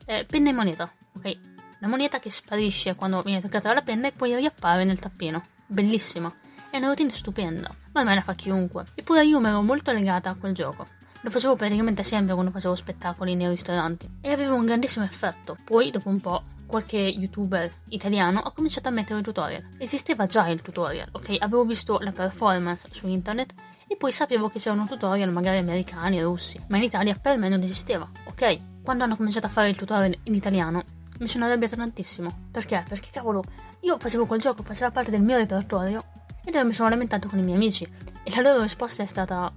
Eh, 0.06 0.24
penna 0.24 0.50
e 0.50 0.52
moneta, 0.52 0.90
ok? 1.16 1.38
la 1.80 1.88
moneta 1.88 2.18
che 2.18 2.30
sparisce 2.30 2.94
quando 2.94 3.22
viene 3.22 3.40
toccata 3.40 3.68
dalla 3.68 3.82
penna 3.82 4.08
e 4.08 4.12
poi 4.12 4.34
riappare 4.34 4.84
nel 4.84 4.98
tappino. 4.98 5.46
Bellissima. 5.66 6.32
È 6.70 6.76
una 6.76 6.88
routine 6.88 7.12
stupenda, 7.12 7.74
ma 7.92 8.00
ormai 8.00 8.16
la 8.16 8.22
fa 8.22 8.34
chiunque. 8.34 8.84
Eppure 8.94 9.24
io 9.24 9.40
mi 9.40 9.48
ero 9.48 9.62
molto 9.62 9.92
legata 9.92 10.30
a 10.30 10.34
quel 10.34 10.54
gioco. 10.54 10.86
Lo 11.20 11.30
facevo 11.30 11.56
praticamente 11.56 12.02
sempre 12.02 12.34
quando 12.34 12.52
facevo 12.52 12.74
spettacoli 12.74 13.34
nei 13.34 13.48
ristoranti 13.48 14.08
e 14.20 14.30
aveva 14.30 14.54
un 14.54 14.66
grandissimo 14.66 15.04
effetto. 15.04 15.56
Poi, 15.64 15.90
dopo 15.90 16.08
un 16.08 16.20
po', 16.20 16.42
qualche 16.66 16.98
youtuber 16.98 17.72
italiano 17.88 18.40
ha 18.40 18.52
cominciato 18.52 18.88
a 18.88 18.92
mettere 18.92 19.18
il 19.18 19.24
tutorial. 19.24 19.68
Esisteva 19.78 20.26
già 20.26 20.46
il 20.48 20.62
tutorial, 20.62 21.08
ok? 21.12 21.36
Avevo 21.40 21.64
visto 21.64 21.98
la 22.00 22.12
performance 22.12 22.88
su 22.92 23.06
internet 23.06 23.54
e 23.88 23.96
poi 23.96 24.12
sapevo 24.12 24.48
che 24.48 24.60
c'erano 24.60 24.86
tutorial 24.86 25.32
magari 25.32 25.58
americani, 25.58 26.22
russi, 26.22 26.62
ma 26.68 26.76
in 26.76 26.84
Italia 26.84 27.18
per 27.20 27.38
me 27.38 27.48
non 27.48 27.62
esisteva, 27.62 28.08
ok? 28.24 28.82
Quando 28.82 29.04
hanno 29.04 29.16
cominciato 29.16 29.46
a 29.46 29.50
fare 29.50 29.70
il 29.70 29.76
tutorial 29.76 30.16
in 30.22 30.34
italiano 30.34 30.84
mi 31.18 31.26
sono 31.26 31.46
arrabbiata 31.46 31.74
tantissimo. 31.74 32.48
Perché? 32.52 32.84
Perché 32.88 33.08
cavolo, 33.10 33.42
io 33.80 33.98
facevo 33.98 34.26
quel 34.26 34.40
gioco, 34.40 34.62
faceva 34.62 34.92
parte 34.92 35.10
del 35.10 35.22
mio 35.22 35.36
repertorio 35.36 36.04
ed 36.44 36.54
io 36.54 36.64
mi 36.64 36.72
sono 36.72 36.88
lamentato 36.88 37.28
con 37.28 37.38
i 37.38 37.42
miei 37.42 37.56
amici 37.56 37.84
e 38.22 38.30
la 38.34 38.40
loro 38.42 38.62
risposta 38.62 39.02
è 39.02 39.06
stata 39.06 39.52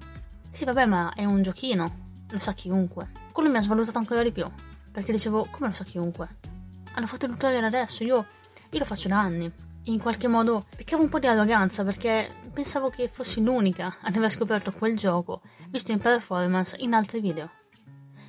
sì, 0.51 0.65
vabbè, 0.65 0.85
ma 0.85 1.13
è 1.15 1.23
un 1.23 1.41
giochino. 1.41 2.09
Lo 2.29 2.39
sa 2.39 2.53
chiunque. 2.53 3.09
Quello 3.31 3.49
mi 3.49 3.55
ha 3.55 3.61
svalutato 3.61 3.97
ancora 3.97 4.21
di 4.21 4.33
più. 4.33 4.45
Perché 4.91 5.13
dicevo, 5.13 5.47
come 5.49 5.67
lo 5.67 5.73
sa 5.73 5.85
chiunque? 5.85 6.27
Hanno 6.93 7.07
fatto 7.07 7.25
il 7.25 7.31
tutorial 7.31 7.63
adesso, 7.63 8.03
io, 8.03 8.25
io 8.69 8.79
lo 8.79 8.83
faccio 8.83 9.07
da 9.07 9.17
anni. 9.17 9.49
In 9.85 9.99
qualche 9.99 10.27
modo 10.27 10.65
peccavo 10.75 11.01
un 11.01 11.09
po' 11.09 11.17
di 11.17 11.25
arroganza 11.25 11.83
perché 11.83 12.29
pensavo 12.53 12.89
che 12.89 13.07
fossi 13.07 13.41
l'unica 13.41 13.97
ad 14.01 14.15
aver 14.15 14.29
scoperto 14.29 14.71
quel 14.71 14.95
gioco, 14.95 15.41
visto 15.69 15.91
in 15.91 15.99
performance 15.99 16.75
in 16.79 16.93
altri 16.93 17.19
video. 17.19 17.49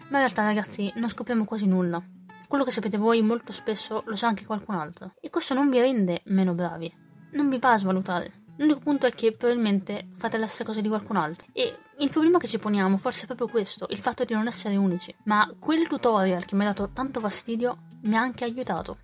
Ma 0.09 0.19
in 0.19 0.25
realtà, 0.25 0.45
ragazzi, 0.45 0.91
non 0.97 1.11
scopriamo 1.11 1.45
quasi 1.45 1.67
nulla. 1.67 2.03
Quello 2.49 2.65
che 2.65 2.71
sapete 2.71 2.97
voi 2.97 3.21
molto 3.21 3.53
spesso 3.53 4.03
lo 4.07 4.17
sa 4.17 4.29
anche 4.29 4.47
qualcun 4.47 4.77
altro. 4.77 5.15
E 5.21 5.29
questo 5.29 5.53
non 5.53 5.69
vi 5.69 5.81
rende 5.81 6.23
meno 6.27 6.55
bravi. 6.55 6.91
Non 7.33 7.51
vi 7.51 7.59
va 7.59 7.73
a 7.73 7.79
svalutare. 7.79 8.41
L'unico 8.57 8.81
punto 8.81 9.07
è 9.07 9.13
che 9.13 9.33
probabilmente 9.33 10.09
fate 10.17 10.39
le 10.39 10.47
stesse 10.47 10.65
cose 10.65 10.81
di 10.81 10.89
qualcun 10.89 11.17
altro. 11.17 11.49
E 11.53 11.77
il 11.99 12.11
problema 12.11 12.39
che 12.39 12.47
ci 12.47 12.59
poniamo 12.59 12.97
forse 12.97 13.25
è 13.25 13.27
proprio 13.27 13.49
questo, 13.49 13.87
il 13.91 13.99
fatto 13.99 14.25
di 14.25 14.35
non 14.35 14.47
essere 14.47 14.77
unici. 14.77 15.15
Ma 15.25 15.51
quel 15.59 15.87
tutorial 15.87 16.45
che 16.45 16.55
mi 16.55 16.63
ha 16.63 16.69
dato 16.69 16.91
tanto 16.93 17.21
fastidio 17.21 17.85
mi 18.03 18.17
ha 18.17 18.21
anche 18.21 18.45
aiutato. 18.45 18.99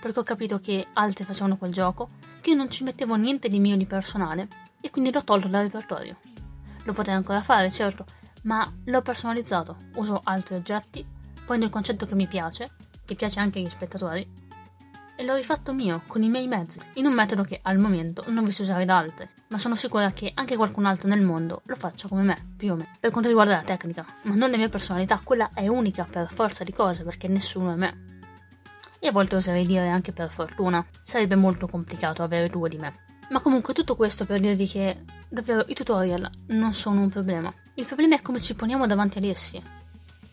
Perché 0.00 0.18
ho 0.18 0.22
capito 0.22 0.58
che 0.58 0.86
altri 0.92 1.24
facevano 1.24 1.56
quel 1.56 1.72
gioco, 1.72 2.10
che 2.40 2.50
io 2.50 2.56
non 2.56 2.70
ci 2.70 2.84
mettevo 2.84 3.14
niente 3.16 3.48
di 3.48 3.58
mio 3.58 3.76
di 3.76 3.86
personale, 3.86 4.48
e 4.80 4.90
quindi 4.90 5.10
l'ho 5.10 5.24
tolto 5.24 5.48
dal 5.48 5.64
repertorio. 5.64 6.16
Lo 6.84 6.92
potrei 6.92 7.16
ancora 7.16 7.40
fare, 7.40 7.70
certo, 7.70 8.04
ma 8.42 8.70
l'ho 8.84 9.02
personalizzato. 9.02 9.76
Uso 9.94 10.20
altri 10.22 10.54
oggetti, 10.54 11.06
prendo 11.44 11.64
il 11.64 11.70
concetto 11.70 12.06
che 12.06 12.14
mi 12.14 12.26
piace, 12.26 12.70
che 13.04 13.14
piace 13.14 13.40
anche 13.40 13.58
agli 13.58 13.68
spettatori, 13.68 14.46
e 15.20 15.24
l'ho 15.24 15.34
rifatto 15.34 15.74
mio, 15.74 16.02
con 16.06 16.22
i 16.22 16.28
miei 16.28 16.46
mezzi, 16.46 16.78
in 16.94 17.06
un 17.06 17.12
metodo 17.12 17.42
che 17.42 17.58
al 17.62 17.78
momento 17.78 18.22
non 18.28 18.44
vi 18.44 18.52
so 18.52 18.62
usare 18.62 18.84
da 18.84 18.98
altri, 18.98 19.28
ma 19.48 19.58
sono 19.58 19.74
sicura 19.74 20.12
che 20.12 20.30
anche 20.32 20.54
qualcun 20.54 20.84
altro 20.84 21.08
nel 21.08 21.22
mondo 21.22 21.62
lo 21.64 21.74
faccia 21.74 22.06
come 22.06 22.22
me, 22.22 22.52
più 22.56 22.70
o 22.70 22.76
meno. 22.76 22.88
Per 23.00 23.10
quanto 23.10 23.28
riguarda 23.28 23.56
la 23.56 23.62
tecnica, 23.62 24.06
ma 24.22 24.36
non 24.36 24.50
la 24.50 24.56
mia 24.56 24.68
personalità, 24.68 25.20
quella 25.24 25.50
è 25.52 25.66
unica 25.66 26.06
per 26.08 26.30
forza 26.30 26.62
di 26.62 26.72
cose, 26.72 27.02
perché 27.02 27.26
nessuno 27.26 27.72
è 27.72 27.74
me. 27.74 28.17
E 29.00 29.06
a 29.06 29.12
volte 29.12 29.36
oserei 29.36 29.66
dire 29.66 29.88
anche 29.88 30.12
per 30.12 30.30
fortuna, 30.30 30.84
sarebbe 31.02 31.36
molto 31.36 31.68
complicato 31.68 32.22
avere 32.22 32.48
due 32.48 32.68
di 32.68 32.78
me. 32.78 32.94
Ma 33.30 33.40
comunque 33.40 33.74
tutto 33.74 33.96
questo 33.96 34.24
per 34.24 34.40
dirvi 34.40 34.66
che 34.66 35.04
davvero 35.28 35.64
i 35.68 35.74
tutorial 35.74 36.28
non 36.48 36.72
sono 36.72 37.02
un 37.02 37.08
problema. 37.08 37.52
Il 37.74 37.84
problema 37.84 38.16
è 38.16 38.22
come 38.22 38.40
ci 38.40 38.54
poniamo 38.54 38.86
davanti 38.86 39.18
ad 39.18 39.24
essi, 39.24 39.62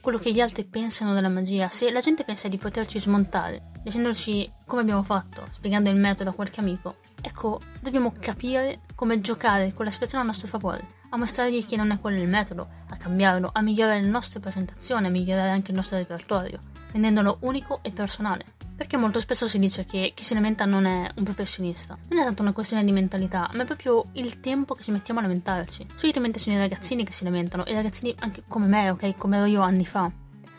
quello 0.05 0.19
che 0.19 0.31
gli 0.31 0.39
altri 0.39 0.65
pensano 0.65 1.15
della 1.15 1.29
magia, 1.29 1.67
se 1.71 1.89
la 1.89 1.99
gente 1.99 2.23
pensa 2.23 2.47
di 2.47 2.57
poterci 2.57 2.99
smontare, 2.99 3.71
dicendoci 3.81 4.47
come 4.63 4.81
abbiamo 4.81 5.01
fatto, 5.01 5.47
spiegando 5.51 5.89
il 5.89 5.95
metodo 5.95 6.29
a 6.29 6.33
qualche 6.33 6.59
amico, 6.59 6.97
ecco, 7.19 7.59
dobbiamo 7.81 8.13
capire 8.19 8.81
come 8.93 9.19
giocare 9.19 9.73
con 9.73 9.83
la 9.83 9.89
situazione 9.89 10.23
a 10.23 10.27
nostro 10.27 10.47
favore, 10.47 10.87
a 11.09 11.17
mostrargli 11.17 11.65
che 11.65 11.75
non 11.75 11.89
è 11.89 11.99
quello 11.99 12.21
il 12.21 12.29
metodo, 12.29 12.67
a 12.87 12.97
cambiarlo, 12.97 13.49
a 13.51 13.61
migliorare 13.61 13.99
le 13.99 14.07
nostre 14.07 14.39
presentazioni, 14.39 15.07
a 15.07 15.09
migliorare 15.09 15.49
anche 15.49 15.71
il 15.71 15.77
nostro 15.77 15.97
repertorio, 15.97 16.59
rendendolo 16.95 17.39
unico 17.41 17.79
e 17.81 17.91
personale. 17.91 18.45
Perché 18.75 18.97
molto 18.97 19.19
spesso 19.19 19.47
si 19.47 19.59
dice 19.59 19.85
che 19.85 20.11
chi 20.15 20.23
si 20.23 20.33
lamenta 20.33 20.65
non 20.65 20.85
è 20.85 21.09
un 21.15 21.23
professionista. 21.23 21.97
Non 22.09 22.19
è 22.19 22.23
tanto 22.23 22.41
una 22.41 22.53
questione 22.53 22.83
di 22.83 22.91
mentalità, 22.91 23.49
ma 23.53 23.63
è 23.63 23.65
proprio 23.65 24.05
il 24.13 24.39
tempo 24.39 24.73
che 24.73 24.83
ci 24.83 24.91
mettiamo 24.91 25.19
a 25.19 25.23
lamentarci. 25.23 25.87
Solitamente 25.95 26.39
sono 26.39 26.55
i 26.55 26.59
ragazzini 26.59 27.03
che 27.03 27.11
si 27.11 27.23
lamentano, 27.23 27.65
e 27.65 27.71
i 27.71 27.75
ragazzini 27.75 28.15
anche 28.19 28.43
come 28.47 28.67
me, 28.67 28.89
ok, 28.89 29.17
come 29.17 29.37
ero 29.37 29.45
io 29.45 29.61
anni 29.61 29.85
fa. 29.85 30.11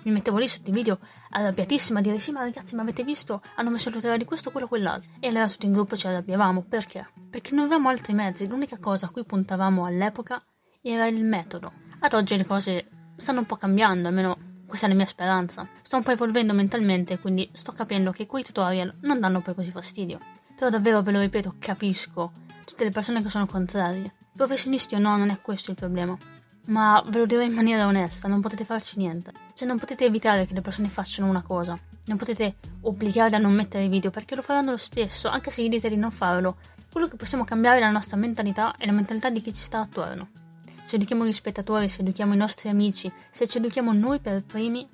Mi 0.02 0.12
mettevo 0.12 0.38
lì 0.38 0.46
sotto 0.46 0.70
i 0.70 0.72
video 0.72 0.98
arrabbiatissima 1.30 1.98
a 1.98 2.02
dire 2.02 2.20
sì 2.20 2.30
ma 2.30 2.40
ragazzi 2.40 2.76
ma 2.76 2.82
avete 2.82 3.02
visto 3.02 3.42
hanno 3.56 3.70
messo 3.70 3.88
il 3.88 3.94
tutorial 3.94 4.18
di 4.18 4.24
questo 4.24 4.52
quello 4.52 4.68
quell'altro 4.68 5.10
e 5.18 5.26
allora 5.26 5.48
tutto 5.48 5.66
in 5.66 5.72
gruppo 5.72 5.96
ci 5.96 6.06
arrabbiavamo 6.06 6.62
perché? 6.62 7.10
Perché 7.28 7.56
non 7.56 7.64
avevamo 7.64 7.88
altri 7.88 8.14
mezzi 8.14 8.46
l'unica 8.46 8.78
cosa 8.78 9.06
a 9.06 9.10
cui 9.10 9.24
puntavamo 9.24 9.84
all'epoca 9.84 10.40
era 10.80 11.08
il 11.08 11.24
metodo 11.24 11.72
ad 11.98 12.12
oggi 12.12 12.36
le 12.36 12.46
cose 12.46 12.88
stanno 13.16 13.40
un 13.40 13.46
po' 13.46 13.56
cambiando 13.56 14.06
almeno 14.06 14.45
questa 14.66 14.87
è 14.87 14.88
la 14.88 14.96
mia 14.96 15.06
speranza. 15.06 15.66
Sto 15.80 15.96
un 15.96 16.02
po' 16.02 16.11
evolvendo 16.11 16.52
mentalmente, 16.52 17.18
quindi 17.18 17.49
sto 17.52 17.73
capendo 17.73 18.11
che 18.11 18.26
quei 18.26 18.42
tutorial 18.42 18.94
non 19.02 19.20
danno 19.20 19.40
poi 19.40 19.54
così 19.54 19.70
fastidio. 19.70 20.18
Però 20.54 20.68
davvero 20.70 21.02
ve 21.02 21.12
lo 21.12 21.20
ripeto, 21.20 21.54
capisco 21.58 22.32
tutte 22.64 22.85
le 22.85 22.90
persone 22.90 23.23
che 23.23 23.28
sono 23.28 23.46
contrarie. 23.46 24.12
Professionisti 24.35 24.94
o 24.94 24.99
no, 24.99 25.16
non 25.16 25.30
è 25.30 25.40
questo 25.40 25.70
il 25.70 25.76
problema. 25.76 26.16
Ma 26.66 27.02
ve 27.06 27.18
lo 27.18 27.26
dirò 27.26 27.42
in 27.42 27.52
maniera 27.52 27.87
onesta, 27.87 28.26
non 28.26 28.40
potete 28.40 28.64
farci 28.64 28.99
niente. 28.99 29.32
Cioè 29.54 29.68
non 29.68 29.78
potete 29.78 30.04
evitare 30.04 30.46
che 30.46 30.54
le 30.54 30.61
persone 30.61 30.88
facciano 30.88 31.28
una 31.28 31.42
cosa. 31.42 31.78
Non 32.06 32.16
potete 32.16 32.56
obbligarle 32.82 33.37
a 33.37 33.40
non 33.40 33.52
mettere 33.52 33.88
video 33.88 34.11
perché 34.11 34.35
lo 34.35 34.42
faranno 34.42 34.73
lo 34.73 34.76
stesso, 34.76 35.28
anche 35.28 35.50
se 35.50 35.62
gli 35.62 35.68
dite 35.68 35.88
di 35.88 35.96
non 35.96 36.11
farlo. 36.11 36.56
Quello 36.90 37.08
che 37.08 37.16
possiamo 37.16 37.44
cambiare 37.44 37.78
è 37.78 37.80
la 37.80 37.90
nostra 37.90 38.16
mentalità 38.16 38.75
e 38.76 38.87
la 38.87 38.92
mentalità 38.92 39.30
di 39.30 39.40
chi 39.40 39.52
ci 39.52 39.62
sta 39.62 39.80
attorno 39.80 40.44
se 40.86 40.94
educhiamo 40.94 41.26
gli 41.26 41.32
spettatori, 41.32 41.88
se 41.88 42.02
educhiamo 42.02 42.32
i 42.32 42.36
nostri 42.36 42.68
amici, 42.68 43.10
se 43.28 43.48
ci 43.48 43.58
educhiamo 43.58 43.92
noi 43.92 44.20
per 44.20 44.44
primi, 44.44 44.88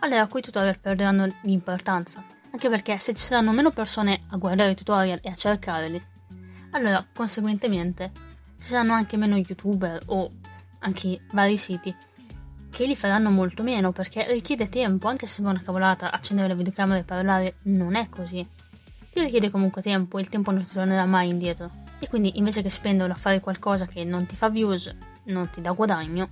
allora 0.00 0.26
quei 0.26 0.42
tutorial 0.42 0.80
perderanno 0.80 1.32
di 1.42 1.52
importanza. 1.52 2.24
Anche 2.50 2.68
perché 2.68 2.98
se 2.98 3.14
ci 3.14 3.22
saranno 3.22 3.52
meno 3.52 3.70
persone 3.70 4.22
a 4.30 4.36
guardare 4.36 4.72
i 4.72 4.74
tutorial 4.74 5.20
e 5.22 5.30
a 5.30 5.36
cercarli, 5.36 6.04
allora 6.72 7.06
conseguentemente 7.14 8.10
ci 8.58 8.66
saranno 8.66 8.94
anche 8.94 9.16
meno 9.16 9.36
youtuber 9.36 10.00
o 10.06 10.28
anche 10.80 11.20
vari 11.30 11.56
siti 11.56 11.94
che 12.68 12.86
li 12.86 12.96
faranno 12.96 13.30
molto 13.30 13.62
meno 13.62 13.92
perché 13.92 14.26
richiede 14.32 14.68
tempo, 14.68 15.06
anche 15.06 15.26
se 15.26 15.34
sembra 15.34 15.52
una 15.52 15.62
cavolata 15.62 16.10
accendere 16.10 16.48
la 16.48 16.54
videocamera 16.54 16.98
e 16.98 17.04
parlare, 17.04 17.58
non 17.62 17.94
è 17.94 18.08
così. 18.08 18.44
Ti 19.12 19.20
richiede 19.20 19.50
comunque 19.50 19.82
tempo 19.82 20.18
e 20.18 20.20
il 20.20 20.28
tempo 20.28 20.50
non 20.50 20.64
ti 20.64 20.72
tornerà 20.72 21.04
mai 21.04 21.28
indietro. 21.28 21.70
E 22.00 22.08
quindi 22.08 22.38
invece 22.38 22.62
che 22.62 22.70
spenderlo 22.70 23.12
a 23.12 23.16
fare 23.16 23.38
qualcosa 23.38 23.86
che 23.86 24.02
non 24.02 24.26
ti 24.26 24.36
fa 24.36 24.50
views, 24.50 24.94
non 25.28 25.48
ti 25.50 25.60
dà 25.60 25.72
guadagno, 25.72 26.28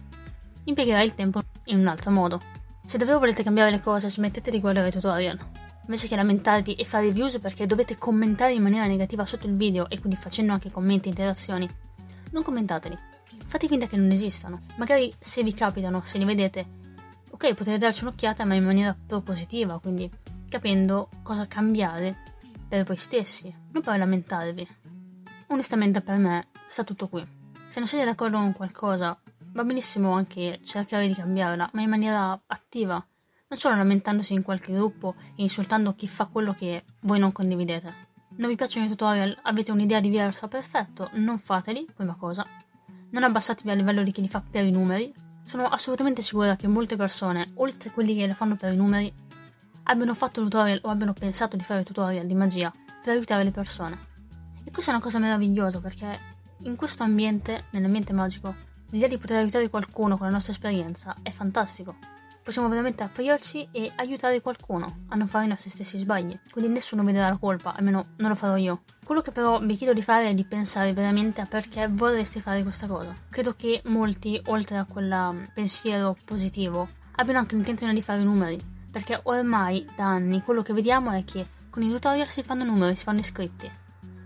impiegherai 0.65 1.07
il 1.07 1.15
tempo 1.15 1.41
in 1.65 1.79
un 1.79 1.87
altro 1.87 2.11
modo. 2.11 2.41
Se 2.85 2.99
davvero 2.99 3.19
volete 3.19 3.43
cambiare 3.43 3.71
le 3.71 3.81
cose, 3.81 4.11
smettete 4.11 4.51
di 4.51 4.61
guardare 4.61 4.89
i 4.89 4.93
tutorial. 4.93 5.39
Invece 5.83 6.09
che 6.09 6.17
lamentarvi 6.17 6.75
e 6.75 6.85
fare 6.85 7.13
views 7.13 7.39
perché 7.39 7.67
dovete 7.67 7.97
commentare 7.97 8.53
in 8.53 8.63
maniera 8.63 8.87
negativa 8.87 9.25
sotto 9.25 9.47
il 9.47 9.57
video 9.57 9.89
e 9.89 10.01
quindi 10.01 10.19
facendo 10.19 10.53
anche 10.53 10.71
commenti 10.71 11.07
e 11.07 11.11
interazioni, 11.11 11.69
non 12.33 12.43
commentateli. 12.43 12.99
Fate 13.47 13.69
finta 13.69 13.87
che 13.87 13.97
non 13.97 14.11
esistano. 14.11 14.63
Magari 14.77 15.13
se 15.19 15.43
vi 15.43 15.55
capitano, 15.55 16.03
se 16.05 16.19
li 16.19 16.25
vedete, 16.25 16.67
ok, 17.31 17.55
potete 17.55 17.79
darci 17.79 18.03
un'occhiata 18.03 18.45
ma 18.45 18.55
in 18.55 18.65
maniera 18.65 18.97
propositiva, 19.07 19.79
quindi 19.79 20.11
capendo 20.49 21.09
cosa 21.23 21.47
cambiare 21.47 22.17
per 22.69 22.85
voi 22.85 22.97
stessi, 22.97 23.55
non 23.73 23.83
per 23.83 23.99
lamentarvi. 23.99 24.69
Onestamente 25.49 26.01
per 26.01 26.19
me 26.19 26.49
sta 26.67 26.83
tutto 26.83 27.09
qui. 27.09 27.36
Se 27.69 27.81
non 27.81 27.89
siete 27.89 28.05
d'accordo 28.05 28.39
con 28.39 28.53
qualcosa, 28.53 29.19
va 29.53 29.65
benissimo 29.65 30.13
anche 30.13 30.61
cercare 30.63 31.07
di 31.07 31.15
cambiarla, 31.15 31.71
ma 31.73 31.83
in 31.83 31.89
maniera 31.89 32.41
attiva, 32.47 33.05
non 33.49 33.59
solo 33.59 33.77
lamentandosi 33.77 34.35
in 34.35 34.43
qualche 34.43 34.73
gruppo 34.73 35.15
e 35.37 35.43
insultando 35.43 35.95
chi 35.95 36.09
fa 36.09 36.27
quello 36.27 36.55
che 36.55 36.85
voi 37.01 37.19
non 37.19 37.33
condividete. 37.33 38.05
Non 38.37 38.49
vi 38.49 38.57
piacciono 38.57 38.87
i 38.87 38.89
tutorial, 38.89 39.37
avete 39.43 39.73
un'idea 39.73 40.01
diversa, 40.01 40.47
perfetto, 40.49 41.11
non 41.15 41.39
fateli, 41.39 41.87
prima 41.95 42.15
cosa. 42.17 42.47
Non 43.11 43.25
abbassatevi 43.25 43.71
a 43.71 43.75
livello 43.75 44.03
di 44.03 44.13
chi 44.13 44.21
li 44.21 44.29
fa 44.29 44.43
per 44.49 44.65
i 44.65 44.71
numeri. 44.71 45.13
Sono 45.45 45.67
assolutamente 45.67 46.23
sicura 46.23 46.57
che 46.57 46.69
molte 46.69 46.97
persone, 46.97 47.53
oltre 47.55 47.91
a 47.91 47.93
quelli 47.93 48.15
che 48.15 48.27
le 48.27 48.35
fanno 48.35 48.57
per 48.57 48.73
i 48.73 48.77
numeri, 48.77 49.13
abbiano 49.85 50.15
fatto 50.15 50.43
tutorial 50.43 50.81
o 50.83 50.91
abbiano 50.91 51.13
pensato 51.13 51.57
di 51.57 51.65
fare 51.65 51.85
tutorial 51.85 52.27
di 52.27 52.35
magia 52.35 52.73
per 53.03 53.15
aiutare 53.15 53.45
le 53.45 53.53
persone. 53.53 53.99
E 54.65 54.71
questa 54.71 54.91
è 54.91 54.95
una 54.95 55.03
cosa 55.03 55.19
meravigliosa 55.19 55.81
perché 55.81 56.35
in 56.61 56.77
questo 56.77 57.03
ambiente, 57.03 57.65
nell'ambiente 57.71 58.13
magico, 58.13 58.55
l'idea 58.91 59.09
di 59.09 59.19
poter 59.19 59.39
aiutare 59.39 59.69
qualcuno 59.69 60.17
con 60.17 60.27
la 60.27 60.33
nostra 60.33 60.53
esperienza 60.53 61.17
è 61.23 61.31
fantastico. 61.31 61.97
Possiamo 62.43 62.69
veramente 62.69 63.03
aprirci 63.03 63.69
e 63.73 63.91
aiutare 63.97 64.41
qualcuno 64.41 65.05
a 65.09 65.17
non 65.17 65.27
fare 65.27 65.47
i 65.47 65.49
nostri 65.49 65.69
stessi 65.69 65.99
sbagli, 65.99 66.39
quindi 66.53 66.71
nessuno 66.71 67.03
vi 67.03 67.13
darà 67.13 67.29
la 67.29 67.39
colpa, 67.39 67.75
almeno 67.75 68.15
non 68.19 68.29
lo 68.29 68.37
farò 68.37 68.57
io. 68.57 68.83
Quello 69.05 69.21
che 69.21 69.33
però 69.33 69.59
vi 69.59 69.75
chiedo 69.75 69.93
di 69.93 70.03
fare 70.03 70.29
è 70.29 70.35
di 70.35 70.45
pensare 70.45 70.93
veramente 70.93 71.41
a 71.41 71.47
perché 71.47 71.89
vorreste 71.89 72.41
fare 72.41 72.63
questa 72.63 72.87
cosa. 72.87 73.15
Credo 73.29 73.55
che 73.55 73.83
molti, 73.87 74.41
oltre 74.47 74.77
a 74.77 74.85
quel 74.85 75.13
mm, 75.33 75.45
pensiero 75.55 76.17
positivo, 76.25 76.89
abbiano 77.17 77.41
anche 77.41 77.57
l'intenzione 77.57 77.93
di 77.93 78.03
fare 78.03 78.23
numeri, 78.23 78.59
perché 78.93 79.19
ormai 79.25 79.85
da 79.97 80.07
anni 80.07 80.41
quello 80.43 80.63
che 80.63 80.73
vediamo 80.73 81.11
è 81.11 81.25
che 81.25 81.55
Con 81.69 81.83
i 81.83 81.91
tutorial 81.91 82.31
si 82.31 82.43
fanno 82.43 82.65
numeri, 82.65 82.97
si 82.97 83.05
fanno 83.05 83.19
iscritti. 83.19 83.71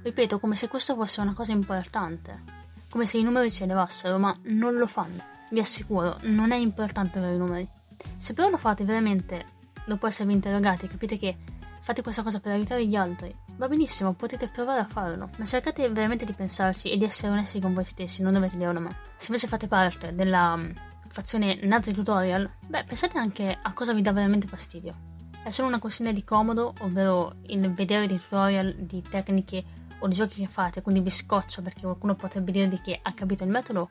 Ripeto, 0.02 0.38
come 0.38 0.57
se 0.57 0.66
questo 0.66 0.95
fosse 0.95 1.21
una 1.21 1.35
cosa 1.35 1.52
importante. 1.52 2.42
Come 2.88 3.04
se 3.04 3.19
i 3.19 3.23
numeri 3.23 3.50
si 3.50 3.62
elevassero, 3.62 4.19
ma 4.19 4.35
non 4.45 4.76
lo 4.76 4.87
fanno. 4.87 5.23
Vi 5.50 5.61
assicuro, 5.61 6.16
non 6.23 6.52
è 6.52 6.57
importante 6.57 7.19
avere 7.19 7.35
i 7.35 7.38
numeri. 7.38 7.69
Se 8.16 8.33
però 8.33 8.49
lo 8.49 8.57
fate 8.57 8.85
veramente, 8.85 9.45
dopo 9.85 10.07
esservi 10.07 10.33
interrogati, 10.33 10.88
capite 10.88 11.19
che 11.19 11.37
fate 11.80 12.02
questa 12.02 12.23
cosa 12.23 12.40
per 12.40 12.52
aiutare 12.52 12.87
gli 12.87 12.97
altri, 12.97 13.35
va 13.57 13.69
benissimo, 13.69 14.14
potete 14.14 14.49
provare 14.49 14.80
a 14.80 14.87
farlo, 14.87 15.28
ma 15.37 15.45
cercate 15.45 15.88
veramente 15.90 16.25
di 16.25 16.33
pensarci 16.33 16.90
e 16.90 16.97
di 16.97 17.04
essere 17.04 17.33
onesti 17.33 17.61
con 17.61 17.75
voi 17.75 17.85
stessi, 17.85 18.23
non 18.23 18.33
dovete 18.33 18.57
dirlo 18.57 18.78
a 18.78 18.83
me. 18.83 18.97
Se 19.19 19.26
invece 19.26 19.49
fate 19.49 19.69
parte 19.69 20.14
della 20.14 20.54
um, 20.54 20.73
fazione 21.09 21.59
Nazi 21.62 21.92
Tutorial, 21.92 22.49
beh, 22.66 22.85
pensate 22.85 23.19
anche 23.19 23.59
a 23.61 23.73
cosa 23.75 23.92
vi 23.92 24.00
dà 24.00 24.12
veramente 24.12 24.47
fastidio. 24.47 24.95
È 25.42 25.50
solo 25.50 25.69
una 25.69 25.78
questione 25.78 26.12
di 26.12 26.25
comodo, 26.25 26.75
ovvero 26.80 27.35
il 27.47 27.71
vedere 27.73 28.07
dei 28.07 28.21
tutorial 28.21 28.75
di 28.78 29.02
tecniche 29.02 29.64
o 30.00 30.09
di 30.09 30.14
giochi 30.14 30.40
che 30.40 30.49
fate, 30.49 30.83
quindi 30.83 31.00
vi 31.00 31.11
scoccia 31.11 31.62
perché 31.62 31.83
qualcuno 31.83 32.14
potrebbe 32.14 32.52
dirvi 32.52 32.80
che 32.80 32.99
ha 33.00 33.12
capito 33.12 33.45
il 33.45 33.50
metodo, 33.50 33.88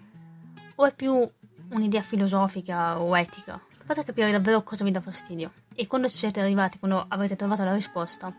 o 0.76 0.86
è 0.86 0.94
più 0.94 1.30
un'idea 1.70 2.02
filosofica 2.02 3.00
o 3.00 3.18
etica? 3.18 3.60
Fate 3.84 4.04
capire 4.04 4.32
davvero 4.32 4.62
cosa 4.62 4.84
vi 4.84 4.92
dà 4.92 5.02
fastidio. 5.02 5.52
E 5.74 5.88
quando 5.88 6.10
ci 6.10 6.18
siete 6.18 6.40
arrivati, 6.40 6.78
quando 6.78 7.06
avrete 7.08 7.36
trovato 7.36 7.64
la 7.64 7.74
risposta, 7.74 8.34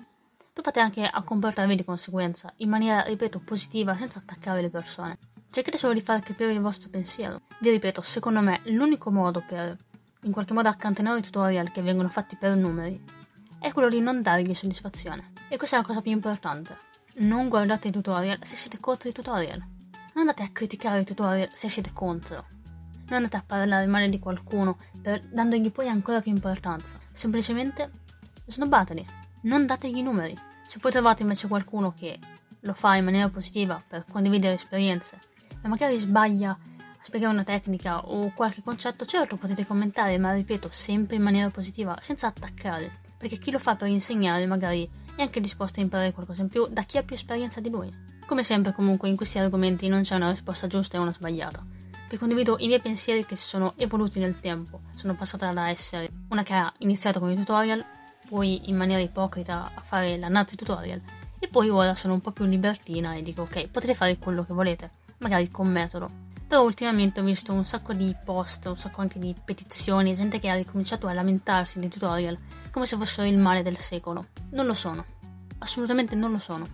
provate 0.53 0.81
anche 0.81 1.05
a 1.05 1.23
comportarvi 1.23 1.75
di 1.75 1.85
conseguenza, 1.85 2.53
in 2.57 2.69
maniera, 2.69 3.03
ripeto, 3.03 3.41
positiva, 3.41 3.97
senza 3.97 4.19
attaccare 4.19 4.61
le 4.61 4.71
persone. 4.71 5.19
Cercate 5.51 5.79
solo 5.79 5.95
di 5.95 6.01
far 6.01 6.21
capire 6.21 6.53
il 6.53 6.61
vostro 6.61 6.89
pensiero. 6.91 7.41
Vi 7.59 7.71
ripeto, 7.71 8.03
secondo 8.03 8.41
me, 8.41 8.61
l'unico 8.67 9.11
modo 9.11 9.43
per, 9.47 9.77
in 10.23 10.33
qualche 10.33 10.53
modo, 10.53 10.69
accantonare 10.69 11.19
i 11.19 11.23
tutorial 11.23 11.73
che 11.73 11.83
vengono 11.83 12.09
fatti 12.09 12.37
per 12.37 12.55
numeri 12.55 13.03
è 13.59 13.73
quello 13.73 13.89
di 13.89 14.01
non 14.01 14.23
dargli 14.23 14.55
soddisfazione. 14.55 15.33
E 15.49 15.57
questa 15.57 15.77
è 15.77 15.81
la 15.81 15.87
cosa 15.87 16.01
più 16.01 16.13
importante. 16.13 16.77
Non 17.15 17.49
guardate 17.49 17.89
i 17.89 17.91
tutorial 17.91 18.39
se 18.43 18.55
siete 18.57 18.79
contro 18.79 19.09
i 19.09 19.13
tutorial. 19.13 19.59
Non 19.59 20.29
andate 20.29 20.43
a 20.43 20.51
criticare 20.51 21.01
i 21.01 21.05
tutorial 21.05 21.49
se 21.53 21.69
siete 21.69 21.93
contro. 21.93 22.47
Non 23.07 23.19
andate 23.19 23.37
a 23.37 23.45
parlare 23.45 23.87
male 23.87 24.09
di 24.09 24.19
qualcuno 24.19 24.79
per, 25.03 25.21
dandogli 25.27 25.73
poi 25.73 25.89
ancora 25.89 26.21
più 26.21 26.31
importanza. 26.31 26.99
Semplicemente 27.11 27.91
snobbateli. 28.47 29.05
Non 29.43 29.67
dategli 29.67 30.03
numeri. 30.03 30.37
Se 30.65 30.79
poi 30.79 30.93
trovate 30.93 31.23
invece 31.23 31.49
qualcuno 31.49 31.93
che 31.93 32.19
lo 32.61 32.75
fa 32.75 32.95
in 32.95 33.05
maniera 33.05 33.29
positiva 33.29 33.83
per 33.87 34.05
condividere 34.09 34.55
esperienze 34.55 35.19
e 35.63 35.67
magari 35.67 35.97
sbaglia 35.97 36.51
a 36.51 36.59
spiegare 37.03 37.33
una 37.33 37.45
tecnica 37.45 38.07
o 38.07 38.31
qualche 38.35 38.63
concetto, 38.63 39.05
certo 39.05 39.37
potete 39.37 39.67
commentare, 39.67 40.17
ma 40.19 40.33
ripeto, 40.33 40.69
sempre 40.71 41.17
in 41.17 41.23
maniera 41.23 41.51
positiva, 41.51 41.97
senza 42.01 42.27
attaccare, 42.29 43.01
perché 43.17 43.39
chi 43.39 43.51
lo 43.51 43.59
fa 43.59 43.75
per 43.75 43.89
insegnare 43.89 44.47
magari 44.47 44.89
è 45.21 45.25
anche 45.25 45.41
disposto 45.41 45.81
a 45.81 45.83
imparare 45.83 46.13
qualcosa 46.13 46.41
in 46.41 46.49
più 46.49 46.67
da 46.71 46.83
chi 46.85 46.97
ha 46.97 47.03
più 47.03 47.15
esperienza 47.15 47.61
di 47.61 47.69
lui. 47.69 47.93
Come 48.27 48.43
sempre 48.43 48.73
comunque 48.73 49.09
in 49.11 49.17
questi 49.17 49.39
argomenti 49.39 49.87
non 49.89 50.01
c'è 50.01 50.15
una 50.15 50.31
risposta 50.31 50.67
giusta 50.67 50.97
e 50.97 51.01
una 51.01 51.13
sbagliata. 51.13 51.63
Vi 52.09 52.17
condivido 52.17 52.57
i 52.59 52.69
miei 52.69 52.81
pensieri 52.81 53.27
che 53.27 53.37
si 53.37 53.47
sono 53.47 53.75
evoluti 53.77 54.19
nel 54.19 54.41
tempo. 54.41 54.81
Sono 54.97 55.15
passata 55.15 55.53
da 55.53 55.69
essere 55.69 56.09
una 56.29 56.43
che 56.43 56.55
ha 56.55 56.73
iniziato 56.79 57.21
con 57.21 57.31
i 57.31 57.37
tutorial, 57.37 57.85
poi 58.29 58.71
in 58.71 58.77
maniera 58.77 59.03
ipocrita 59.03 59.71
a 59.75 59.81
fare 59.83 60.17
la 60.17 60.29
nazi 60.29 60.57
tutorial, 60.57 61.03
e 61.39 61.49
poi 61.49 61.69
ora 61.69 61.95
sono 61.95 62.15
un 62.15 62.21
po' 62.21 62.31
più 62.31 62.47
libertina 62.47 63.15
e 63.15 63.23
dico 63.23 63.43
ok, 63.43 63.69
potete 63.69 63.95
fare 63.95 64.17
quello 64.17 64.43
che 64.43 64.55
volete, 64.55 64.91
magari 65.19 65.51
con 65.51 65.69
metodo. 65.71 66.30
Però 66.51 66.65
ultimamente 66.65 67.21
ho 67.21 67.23
visto 67.23 67.53
un 67.53 67.65
sacco 67.65 67.93
di 67.93 68.13
post, 68.25 68.67
un 68.67 68.77
sacco 68.77 69.03
anche 69.03 69.21
di 69.21 69.33
petizioni, 69.45 70.17
gente 70.17 70.41
che 70.41 70.49
ha 70.49 70.57
ricominciato 70.57 71.07
a 71.07 71.13
lamentarsi 71.13 71.79
dei 71.79 71.89
tutorial 71.89 72.37
come 72.73 72.87
se 72.87 72.97
fossero 72.97 73.29
il 73.29 73.39
male 73.39 73.63
del 73.63 73.79
secolo. 73.79 74.27
Non 74.51 74.67
lo 74.67 74.75
sono. 74.75 75.05
Assolutamente 75.59 76.17
non 76.17 76.33
lo 76.33 76.41
sono. 76.41 76.67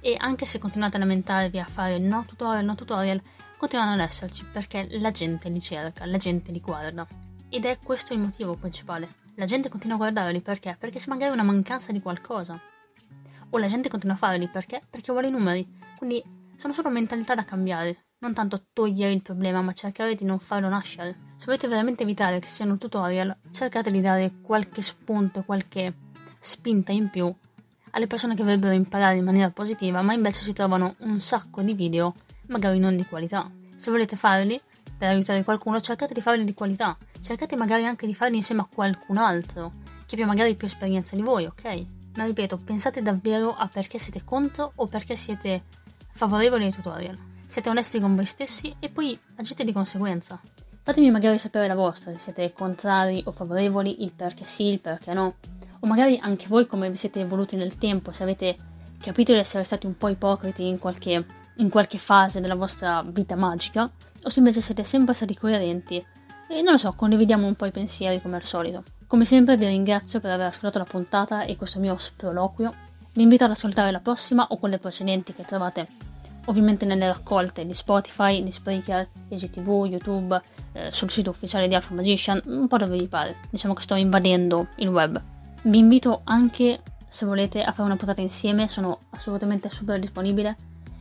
E 0.00 0.14
anche 0.18 0.44
se 0.44 0.58
continuate 0.58 0.96
a 0.96 0.98
lamentarvi 0.98 1.58
a 1.58 1.64
fare 1.64 1.96
no 1.96 2.26
tutorial, 2.26 2.66
no 2.66 2.74
tutorial, 2.74 3.22
continuano 3.56 3.94
ad 3.94 4.00
esserci 4.00 4.44
perché 4.44 4.88
la 4.98 5.10
gente 5.10 5.48
li 5.48 5.62
cerca, 5.62 6.04
la 6.04 6.18
gente 6.18 6.52
li 6.52 6.60
guarda. 6.60 7.06
Ed 7.48 7.64
è 7.64 7.78
questo 7.82 8.12
il 8.12 8.18
motivo 8.20 8.56
principale. 8.56 9.08
La 9.36 9.46
gente 9.46 9.70
continua 9.70 9.96
a 9.96 10.00
guardarli 10.00 10.42
perché? 10.42 10.76
Perché 10.78 10.98
se 10.98 11.08
magari 11.08 11.30
è 11.30 11.34
una 11.34 11.44
mancanza 11.44 11.92
di 11.92 12.02
qualcosa. 12.02 12.60
O 13.48 13.56
la 13.56 13.68
gente 13.68 13.88
continua 13.88 14.16
a 14.16 14.18
farli 14.18 14.48
perché? 14.48 14.82
Perché 14.90 15.12
vuole 15.12 15.28
i 15.28 15.30
numeri. 15.30 15.66
Quindi 15.96 16.22
sono 16.56 16.74
solo 16.74 16.90
mentalità 16.90 17.34
da 17.34 17.46
cambiare. 17.46 18.03
Non 18.24 18.32
tanto 18.32 18.62
togliere 18.72 19.12
il 19.12 19.20
problema, 19.20 19.60
ma 19.60 19.74
cercare 19.74 20.14
di 20.14 20.24
non 20.24 20.38
farlo 20.38 20.70
nascere. 20.70 21.34
Se 21.36 21.44
volete 21.44 21.68
veramente 21.68 22.04
evitare 22.04 22.38
che 22.38 22.46
siano 22.46 22.78
tutorial, 22.78 23.36
cercate 23.50 23.90
di 23.90 24.00
dare 24.00 24.36
qualche 24.40 24.80
spunto 24.80 25.42
qualche 25.42 25.92
spinta 26.38 26.90
in 26.90 27.10
più 27.10 27.30
alle 27.90 28.06
persone 28.06 28.34
che 28.34 28.42
vorrebbero 28.42 28.72
imparare 28.72 29.18
in 29.18 29.24
maniera 29.24 29.50
positiva, 29.50 30.00
ma 30.00 30.14
invece 30.14 30.40
si 30.40 30.54
trovano 30.54 30.94
un 31.00 31.20
sacco 31.20 31.60
di 31.60 31.74
video 31.74 32.14
magari 32.46 32.78
non 32.78 32.96
di 32.96 33.04
qualità. 33.04 33.46
Se 33.76 33.90
volete 33.90 34.16
farli 34.16 34.58
per 34.96 35.10
aiutare 35.10 35.44
qualcuno, 35.44 35.82
cercate 35.82 36.14
di 36.14 36.22
farli 36.22 36.44
di 36.44 36.54
qualità. 36.54 36.96
Cercate 37.20 37.56
magari 37.56 37.84
anche 37.84 38.06
di 38.06 38.14
farli 38.14 38.36
insieme 38.36 38.62
a 38.62 38.68
qualcun 38.74 39.18
altro, 39.18 39.70
che 40.06 40.14
abbia 40.14 40.24
magari 40.24 40.54
più 40.54 40.66
esperienza 40.66 41.14
di 41.14 41.20
voi, 41.20 41.44
ok? 41.44 41.86
Ma 42.16 42.24
ripeto, 42.24 42.56
pensate 42.56 43.02
davvero 43.02 43.54
a 43.54 43.68
perché 43.68 43.98
siete 43.98 44.24
contro 44.24 44.72
o 44.76 44.86
perché 44.86 45.14
siete 45.14 45.64
favorevoli 46.08 46.64
ai 46.64 46.72
tutorial. 46.72 47.32
Siete 47.46 47.68
onesti 47.68 48.00
con 48.00 48.14
voi 48.14 48.24
stessi 48.24 48.74
e 48.78 48.88
poi 48.88 49.18
agite 49.36 49.64
di 49.64 49.72
conseguenza. 49.72 50.40
Fatemi 50.82 51.10
magari 51.10 51.38
sapere 51.38 51.66
la 51.66 51.74
vostra, 51.74 52.12
se 52.12 52.18
siete 52.18 52.52
contrari 52.52 53.22
o 53.26 53.32
favorevoli, 53.32 54.02
il 54.02 54.12
perché 54.12 54.46
sì, 54.46 54.64
il 54.64 54.80
perché 54.80 55.12
no. 55.12 55.36
O 55.80 55.86
magari 55.86 56.18
anche 56.20 56.46
voi 56.48 56.66
come 56.66 56.90
vi 56.90 56.96
siete 56.96 57.20
evoluti 57.20 57.56
nel 57.56 57.78
tempo, 57.78 58.12
se 58.12 58.22
avete 58.22 58.56
capito 59.00 59.32
di 59.32 59.38
essere 59.38 59.64
stati 59.64 59.86
un 59.86 59.96
po' 59.96 60.08
ipocriti 60.08 60.66
in 60.66 60.78
qualche 60.78 61.42
in 61.58 61.68
qualche 61.68 61.98
fase 61.98 62.40
della 62.40 62.54
vostra 62.54 63.02
vita 63.06 63.36
magica, 63.36 63.88
o 64.22 64.28
se 64.28 64.38
invece 64.38 64.60
siete 64.60 64.84
sempre 64.84 65.14
stati 65.14 65.36
coerenti 65.36 66.04
e 66.48 66.62
non 66.62 66.72
lo 66.72 66.78
so, 66.78 66.92
condividiamo 66.92 67.46
un 67.46 67.54
po' 67.54 67.66
i 67.66 67.70
pensieri 67.70 68.20
come 68.20 68.36
al 68.36 68.44
solito. 68.44 68.82
Come 69.06 69.24
sempre 69.24 69.56
vi 69.56 69.66
ringrazio 69.66 70.20
per 70.20 70.32
aver 70.32 70.46
ascoltato 70.46 70.78
la 70.78 70.84
puntata 70.84 71.42
e 71.44 71.56
questo 71.56 71.78
mio 71.78 71.96
sproloquio. 71.96 72.72
Vi 73.12 73.22
invito 73.22 73.44
ad 73.44 73.50
ascoltare 73.50 73.90
la 73.90 74.00
prossima 74.00 74.46
o 74.48 74.56
quelle 74.58 74.78
precedenti 74.78 75.32
che 75.32 75.44
trovate 75.44 75.86
ovviamente 76.46 76.84
nelle 76.84 77.06
raccolte 77.06 77.66
di 77.66 77.74
Spotify, 77.74 78.42
di 78.42 78.52
Spreaker, 78.52 79.08
EGTV, 79.28 79.86
YouTube, 79.86 80.40
eh, 80.72 80.90
sul 80.92 81.10
sito 81.10 81.30
ufficiale 81.30 81.68
di 81.68 81.74
Alpha 81.74 81.94
Magician, 81.94 82.40
un 82.46 82.66
po' 82.66 82.78
dove 82.78 82.98
vi 82.98 83.08
pare. 83.08 83.36
Diciamo 83.50 83.74
che 83.74 83.82
sto 83.82 83.94
invadendo 83.94 84.68
il 84.76 84.88
web. 84.88 85.20
Vi 85.62 85.78
invito 85.78 86.20
anche, 86.24 86.82
se 87.08 87.26
volete, 87.26 87.62
a 87.62 87.72
fare 87.72 87.86
una 87.86 87.96
puntata 87.96 88.20
insieme, 88.20 88.68
sono 88.68 88.98
assolutamente 89.10 89.70
super 89.70 89.98
disponibile 89.98 90.56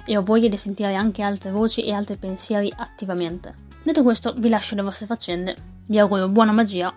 e 0.06 0.17
ho 0.17 0.23
voglia 0.23 0.47
di 0.47 0.58
sentire 0.58 0.95
anche 0.95 1.21
altre 1.21 1.51
voci 1.51 1.84
e 1.84 1.91
altri 1.93 2.17
pensieri 2.17 2.71
attivamente. 2.75 3.56
Detto 3.84 4.03
questo, 4.03 4.34
vi 4.38 4.49
lascio 4.49 4.75
le 4.75 4.82
vostre 4.82 5.06
faccende, 5.06 5.56
vi 5.88 5.99
auguro 5.99 6.29
buona 6.29 6.51
magia, 6.51 6.93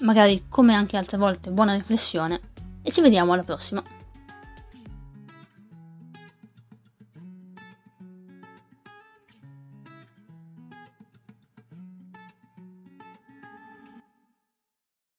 magari 0.00 0.46
come 0.48 0.74
anche 0.74 0.96
altre 0.96 1.16
volte 1.16 1.50
buona 1.50 1.74
riflessione 1.74 2.40
e 2.82 2.90
ci 2.90 3.00
vediamo 3.00 3.32
alla 3.32 3.42
prossima. 3.42 3.82